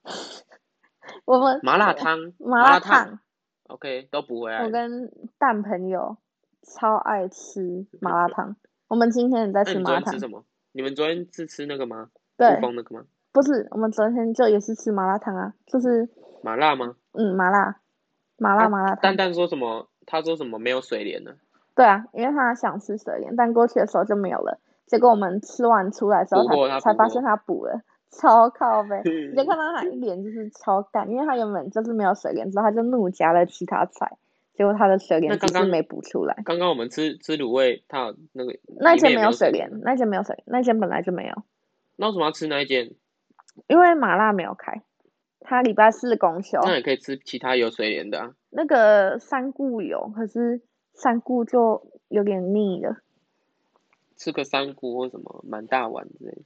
[1.26, 3.18] 我们麻辣烫，麻辣烫
[3.66, 4.64] ，OK，都不会爱。
[4.64, 6.16] 我跟蛋朋友
[6.62, 8.56] 超爱吃麻辣烫。
[8.88, 10.14] 我们今天也在吃麻辣烫。
[10.14, 10.46] 吃什么？
[10.72, 12.08] 你们昨天是吃那个吗？
[12.38, 13.04] 对，那个吗？
[13.36, 16.08] 不是，我们昨天就也是吃麻辣烫啊，就是
[16.42, 16.96] 麻辣吗？
[17.12, 17.76] 嗯，麻辣，
[18.38, 19.00] 麻辣麻辣烫。
[19.02, 19.90] 蛋蛋说什么？
[20.06, 21.32] 他说什么没有水莲呢？
[21.74, 24.58] 对啊，因为他想吃水莲，但过去的时候就没有了。
[24.86, 29.02] 结果我们吃完出来之后才才发现他补了， 超靠北。
[29.04, 34.16] 你就看到他一脸就是超干，因为他原本就是没有水莲，之后他就怒加了其他菜，
[34.54, 36.38] 结果他的水莲只是没补出来。
[36.46, 41.34] 刚刚我们吃吃卤味，他那个那一间没有水莲，那一间没有水，那一间本来就没有。
[41.96, 42.92] 那为什么要吃那一间？
[43.66, 44.82] 因为麻辣没有开，
[45.40, 46.60] 他礼拜四公休。
[46.62, 48.34] 那也可以吃其他有水莲的啊。
[48.50, 52.96] 那个三顾有，可是三顾就有点腻了。
[54.16, 56.42] 吃个三顾或什么满大碗之类的。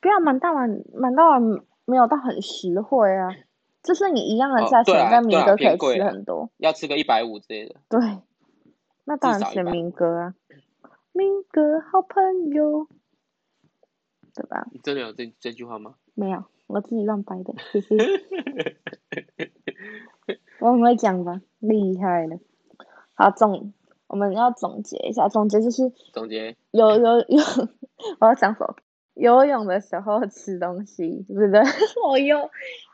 [0.00, 1.40] 不要满大碗，满大碗
[1.84, 3.30] 没有到很实惠啊。
[3.82, 6.50] 就是你一样的价钱，在明哥可以吃很多。
[6.58, 7.76] 要吃个一百五之类的。
[7.88, 8.00] 对，
[9.04, 10.34] 那当然选明哥啊。
[11.12, 12.88] 明哥好朋友，
[14.34, 14.66] 对吧？
[14.72, 15.96] 你真的有这这句话吗？
[16.14, 17.54] 没有，我自己乱掰的。
[20.60, 21.40] 我很会讲吧？
[21.58, 22.38] 厉害了。
[23.14, 23.72] 好，总
[24.06, 27.42] 我们要总结一下，总结就是总结有有有，
[28.20, 28.76] 我要讲什么？
[29.14, 31.60] 游泳的时候吃东西，是不对？
[32.08, 32.50] 我游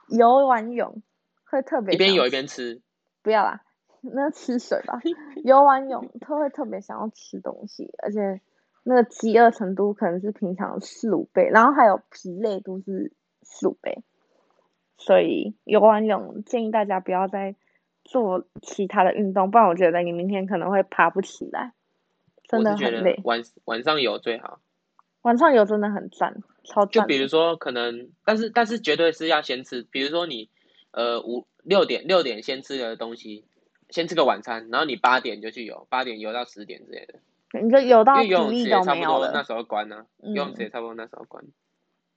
[0.09, 1.03] 游完泳
[1.45, 2.81] 会特别一边游一边吃，
[3.23, 3.63] 不要啦，
[4.01, 5.01] 那吃水吧。
[5.45, 8.41] 游完泳他会特别想要吃东西，而且
[8.89, 13.13] 那个饥饿程度可能是平常四五倍，然后还有疲累都是
[13.43, 14.03] 四五倍，
[14.97, 17.55] 所以游完泳建议大家不要再
[18.03, 21.75] 做其他的运动，不然我觉得你明天可能会爬不起来，
[22.49, 23.21] 真的很累。
[23.25, 24.59] 晚晚上游最好。
[25.21, 26.91] 晚上游真的很赞，超赞。
[26.91, 29.83] 就比如说，可能，但是但是绝对是要先吃。
[29.83, 30.49] 比如说你，
[30.93, 33.45] 呃，五六点六点先吃的东西，
[33.91, 37.19] 先吃个晚餐，然后你八点就去游，八点游到十点之类的。
[37.53, 41.45] 你就游到游泳池也差不多那时候关呢、啊，游泳池也差不多那时候关，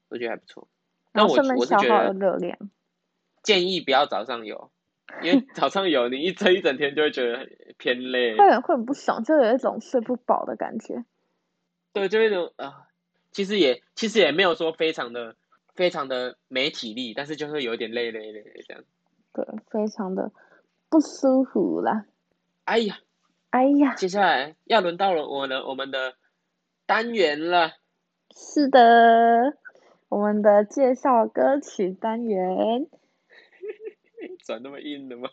[0.10, 0.68] 我觉得还不错。
[1.14, 2.58] 那我我是觉得
[3.44, 4.72] 建议不要早上游，
[5.22, 11.06] 因为 早上游你一整一整天就会觉得偏累，会会很不爽，就有一种睡不饱的感觉。
[11.94, 12.66] 对，就那种啊。
[12.66, 12.74] 呃
[13.34, 15.38] 其实也其实也没有说非常的
[15.74, 18.84] 非常的没体力，但是就是有点累累累这样。
[19.32, 20.34] 对，非常的
[20.90, 22.04] 不舒服啦。
[22.66, 23.00] 哎呀，
[23.52, 26.16] 哎呀，接下来要轮到了我的我们的
[26.86, 27.74] 单元了。
[28.36, 29.58] 是的，
[30.10, 32.88] 我们的介绍歌曲单元。
[34.46, 35.30] 转那么硬的吗？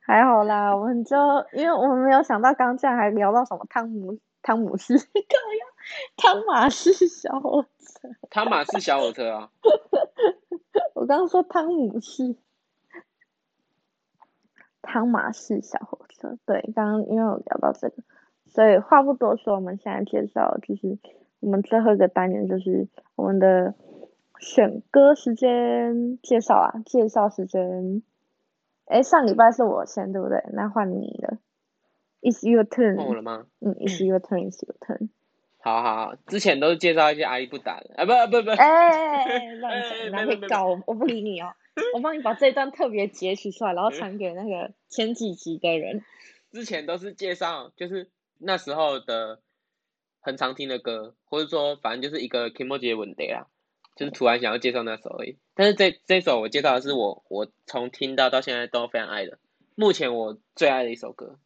[0.00, 1.16] 还好啦，我们就
[1.52, 4.18] 因为我们没有想到刚才还聊到什么汤姆。
[4.42, 5.68] 汤姆斯， 这样，
[6.16, 9.50] 汤马士小火车，汤马士小火车啊！
[10.94, 12.36] 我刚刚说汤姆斯，
[14.82, 18.02] 汤马士小火车，对，刚刚因为我聊到这个，
[18.46, 20.98] 所以话不多说，我们现在介绍就是
[21.40, 23.74] 我们最后一个单元，就是我们的
[24.38, 28.02] 选歌时间介绍啊，介绍时间。
[28.86, 30.44] 哎，上礼拜是我先对不对？
[30.52, 31.38] 那换你了。
[32.22, 33.04] It's your turn。
[33.04, 33.46] 我了吗？
[33.60, 34.50] 嗯， It's your turn.
[34.50, 35.08] It's your turn。
[35.58, 40.80] 好好好，之前都是介绍一些阿姨不打的，啊不不不，哎哎哎， 乱讲，哪会搞我？
[40.86, 41.48] 我不理你哦，
[41.94, 46.04] 我帮你把这一段特别截取出来，然后传给那个前几集的人。
[46.52, 49.40] 之前都是介绍，就是那时候的
[50.20, 53.46] 很常听的歌，或者说反正就是一个 Kimoji 的问题啦，
[53.94, 55.36] 就是突然想要介绍那首而已。
[55.54, 59.38] 但是这这首我介绍的是我我从听到到现在都非常爱的，
[59.74, 61.38] 目前我最爱的一首歌。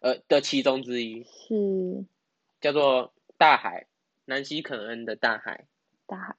[0.00, 2.04] 呃的其中之一是
[2.60, 3.82] 叫做《大海》，
[4.24, 5.64] 南希肯恩的《大海》。
[6.06, 6.36] 大海，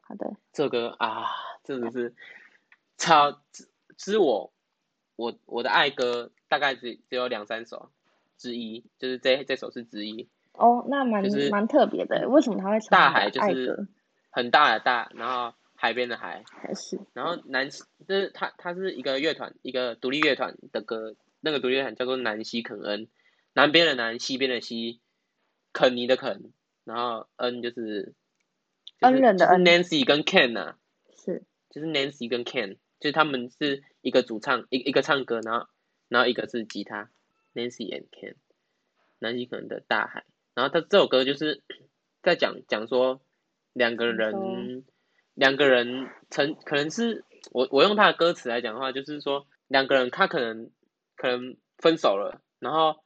[0.00, 0.36] 好的。
[0.52, 1.26] 这歌啊，
[1.68, 2.14] 真的是
[2.96, 4.52] 超，其实我
[5.16, 7.90] 我我的爱歌大概只只有两三首
[8.38, 10.28] 之一，就是这这首是之一。
[10.54, 13.30] 哦，那蛮、就是、蛮特别的，为什么他会唱大海？
[13.30, 13.86] 就是
[14.30, 16.42] 很大的大，然后海边的海。
[16.46, 16.98] 还是。
[17.12, 21.14] 然后南西，就是他他是一个乐团，一个独立乐团的歌。
[21.40, 23.06] 那个独立乐团叫做南西肯恩，
[23.52, 25.00] 南边的南，西边的西，
[25.72, 26.50] 肯尼的肯，
[26.82, 28.14] 然后恩就是，
[29.00, 29.64] 恩人的恩。
[29.64, 30.77] 就是 Nancy 跟 Ken 啊，是，
[31.70, 35.66] 就是 Nancy 跟 Ken，就是他们是一个主唱，一一个唱歌，然后
[36.08, 37.10] 然后一个是吉他
[37.54, 38.34] ，Nancy and Ken，
[39.18, 41.62] 南极可能的大海，然后他这首歌就是
[42.22, 43.20] 在讲讲说
[43.72, 44.84] 两个人，
[45.34, 50.70] 两个人曾可能是我我用他的歌词来讲的话，就是说两个人他可能。
[51.20, 53.02] 可能分手了，然后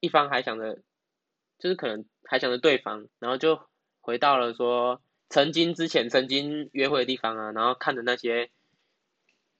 [0.00, 0.82] 一方还想着，
[1.58, 3.58] 就是可能还想着对方，然后就
[4.02, 8.50] 回到了说曾经之前曾经约会的地方啊，然后看着那些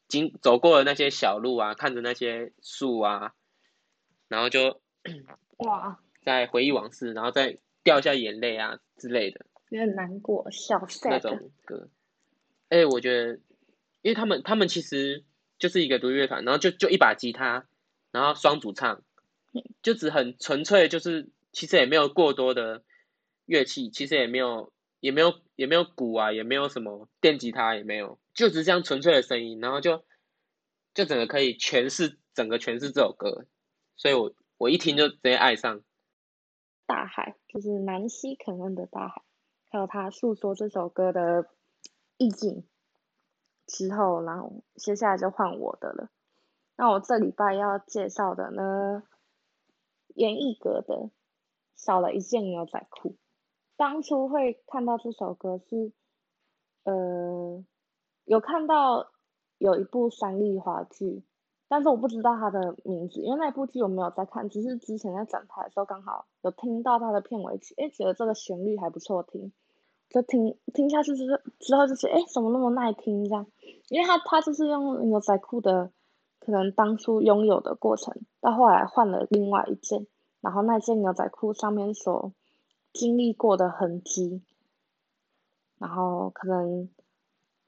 [0.07, 3.35] 经走过的那些小路啊，看着那些树啊，
[4.29, 4.81] 然后就
[5.57, 11.89] 哇，在回忆往事，然后再掉下眼泪啊之类的，有点难过，小那种歌。
[12.69, 13.35] 哎、欸，我觉得，
[14.03, 15.25] 因为他们他们其实
[15.59, 17.67] 就是一个独立乐团，然后就就一把吉他，
[18.11, 19.03] 然后双主唱，
[19.83, 22.83] 就只很纯粹，就是其实也没有过多的
[23.47, 30.05] 乐器，其实也没有也没有也没有鼓啊，也没有什么电吉他，也没有，就只是这样纯粹的声音，然后就
[30.93, 33.47] 就整个可以诠释整个诠释这首歌，
[33.97, 35.83] 所以我我一听就直接爱上。
[36.87, 39.23] 大海就是南西肯恩的大海，
[39.71, 41.49] 还有他诉说这首歌的。
[42.17, 42.65] 意境
[43.67, 46.11] 之后，然后接下来就换我的了。
[46.77, 49.03] 那我这礼拜要介绍的呢，
[50.15, 51.11] 阎奕格的
[51.75, 53.17] 少了一件牛仔裤。
[53.77, 55.93] 当初会看到这首歌是，
[56.85, 57.65] 呃，
[58.25, 59.11] 有看到
[59.59, 61.25] 有一部三立华剧，
[61.69, 69.53] 但是我不知道它的名字，因为那部剧我没有在看，只是之前在展台的时候刚好有听到它的片尾曲，诶，觉得这个旋律还不错听。
[70.11, 71.27] 就听听下去之
[71.59, 73.47] 之后就是哎，怎么那么耐听这样？
[73.89, 75.91] 因为它它就是用牛仔裤的，
[76.39, 80.07] 可能当初拥有的过程，到后来换了另外一件，
[80.41, 82.33] 然后那件牛仔裤上面所
[82.95, 84.41] 经历过的痕迹，
[85.79, 86.89] 然后可能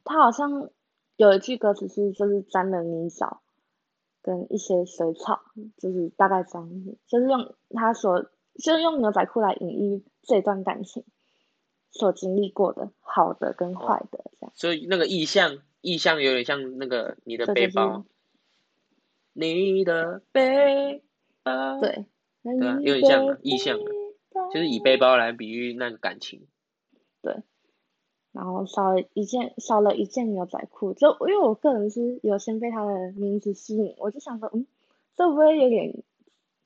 [0.05, 0.71] 他好像
[1.17, 3.41] 有一句歌词是就是沾了泥沼，
[4.23, 5.41] 跟一些水草，
[5.77, 8.23] 就是大概这样子，就是用他所
[8.55, 11.05] 就是用牛仔裤来隐喻这段感情。
[11.93, 18.05] 所经历过的好的跟坏的这样，所以那个意象，意象有点像那个你的背包，
[19.33, 21.03] 你的背
[21.43, 22.05] 包，对，
[22.43, 23.79] 对啊，有点像意象，
[24.53, 26.47] 就是以背包来比喻那个感情。
[27.23, 27.43] 对，
[28.33, 34.67] 然后少了一件，少了一件牛仔裤，就因为我个人是有先被他的名字吸引，我就想说，嗯，
[35.17, 36.03] 这不会有点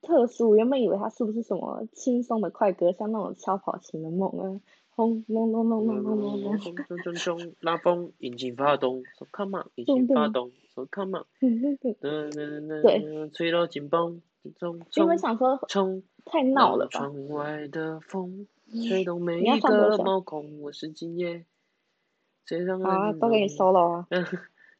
[0.03, 0.57] 特殊？
[0.57, 4.61] 原本以为他是不是什么轻松的快歌，像那种超跑型的梦啊。
[4.93, 14.21] 轰隆隆隆隆隆隆隆，轰隆隆隆隆，拉风引擎发动，So come on，引擎发动，So come on， 噔噔噔，吹到紧绷，
[14.59, 15.17] 冲冲
[15.69, 16.91] 冲，太闹了吧？
[16.93, 18.47] 窗外的风，
[18.89, 21.45] 吹动每一个毛孔，我是今夜
[22.45, 22.89] 最让人。
[22.89, 24.07] 啊，都给你 solo 啊！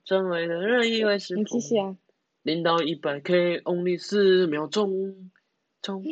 [0.05, 1.97] 窗外的人以为是你继续啊！
[2.43, 5.31] 零到一百 K，only 四秒钟，
[5.83, 6.03] 冲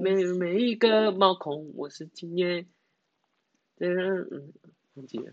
[0.00, 2.66] 每每一个毛孔，我是今夜。
[3.78, 4.52] 嗯嗯，
[4.94, 5.32] 忘记了。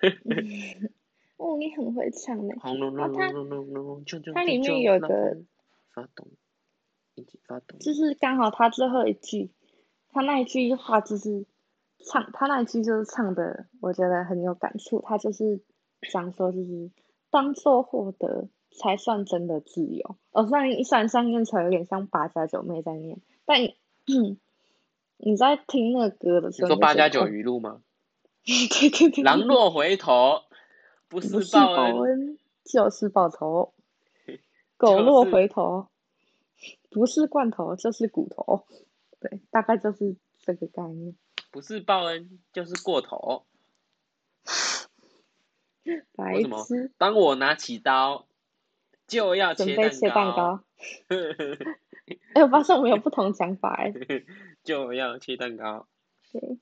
[1.36, 2.54] 哦，你很会唱呢。
[2.60, 5.36] 轰隆隆隆隆隆，它里面有个
[5.92, 6.26] 发动，
[7.14, 7.78] 引擎发动。
[7.78, 9.50] 就是刚好他最后一句，
[10.10, 11.46] 他那一句话就是
[12.10, 15.02] 唱，他那一句就是唱的，我觉得很有感触。
[15.06, 15.62] 他就是
[16.02, 16.90] 想说，就是
[17.30, 18.48] 当做获得
[18.78, 20.16] 才算真的自由。
[20.30, 23.58] 哦，虽然一闪闪念起来有点像八加九妹在念，但。
[25.24, 27.80] 你在听那个歌的时候，你说八加九语录吗？
[28.44, 29.22] 对对对。
[29.22, 30.40] 狼若回头，
[31.08, 33.72] 不是报恩，就是报仇。
[34.76, 35.86] 狗若回头，
[36.90, 38.66] 不是罐头就是骨头。
[39.20, 41.14] 对，大概就是这个概念。
[41.50, 43.44] 不是报恩，就是过头。
[46.16, 46.92] 白痴。
[46.98, 48.26] 当我拿起刀，
[49.06, 49.82] 就要切蛋糕。
[49.82, 50.64] 准备切蛋糕。
[52.34, 53.92] 哎、欸，我发现我们有不同想法哎。
[54.64, 55.86] 就要切蛋糕。
[56.32, 56.58] 对。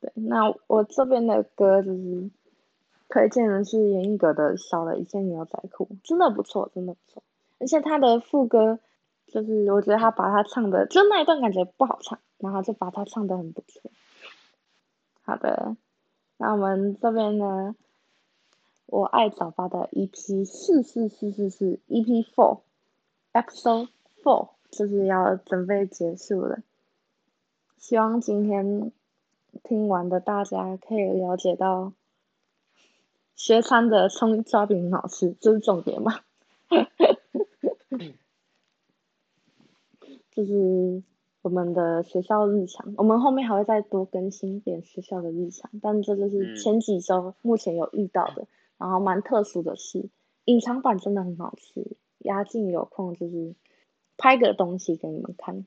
[0.00, 2.30] 对，那我这边的歌就是
[3.08, 7.22] 推荐的是严艺格的《少了一件牛仔裤》，真的不错，真的不错。
[7.64, 8.78] 而且他的副歌，
[9.26, 13.90] 就是我觉得他把他唱的，就那一段感觉不好唱，然后就把他唱的很不错。
[15.22, 15.74] 好的，
[16.36, 17.74] 那我们这边呢，
[18.84, 22.60] 我爱早八的 EP 四四四四四 EP four
[23.32, 23.88] episode。
[24.22, 26.58] Four 就是要准备结束了，
[27.78, 28.92] 希望今天
[29.62, 31.94] 听完的大家可以了解到，
[33.34, 36.20] 学餐的葱抓饼很好吃，这是重点嘛？
[40.30, 41.02] 就是
[41.42, 48.46] 我们的学校日常，我们后面还会再多更新一点学校的日常，但这就是前几周目前有遇到的，
[48.78, 50.08] 然后蛮特殊的是，
[50.44, 53.54] 隐藏版真的很好吃，压境有空就是。
[54.16, 55.66] 拍个东西给你们看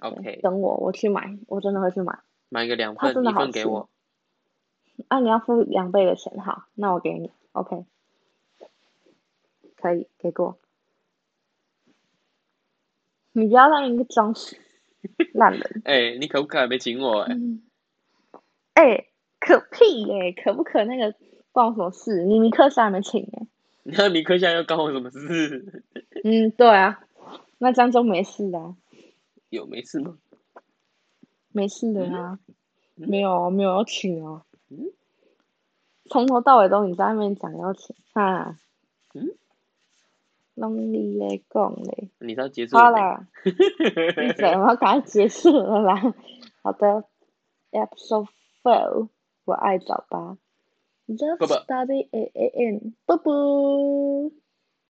[0.00, 2.18] ，OK，等我，我去买，我真的会去买。
[2.48, 3.88] 买个两份，一份给我。
[5.06, 7.86] 啊，你要付两倍的钱，好，那我给你，OK，
[9.76, 10.58] 可以给过。
[13.36, 14.56] 你不要让一个装死
[15.34, 15.62] 烂人。
[15.84, 17.38] 哎、欸，你可不可还没请我哎、欸？
[18.72, 21.14] 哎、欸，可屁哎、欸，可不可那个
[21.52, 22.24] 关我什么事？
[22.24, 23.46] 你尼克夏还没请哎。
[23.82, 25.84] 那尼克夏又关我什么事？
[26.24, 27.04] 嗯，对啊，
[27.58, 28.74] 那这样就没事啊。
[29.50, 30.16] 有没事吗？
[31.52, 32.38] 没事的啊，
[32.96, 34.46] 嗯、没有没有要请啊。
[34.70, 34.90] 嗯。
[36.08, 38.56] 从头到尾都你在那边讲要请哈。
[39.12, 39.36] 嗯。
[40.56, 42.10] 拢你来讲嘞。
[42.18, 43.26] 你要结束好了。
[43.44, 43.52] 闭
[44.34, 44.48] 嘴！
[44.58, 46.14] 我要赶快结束了啦。
[46.62, 47.04] 好的。
[47.72, 48.28] Episode
[48.62, 49.08] four，
[49.44, 50.38] 我爱早八。
[51.06, 54.32] Love study A A N，啵啵。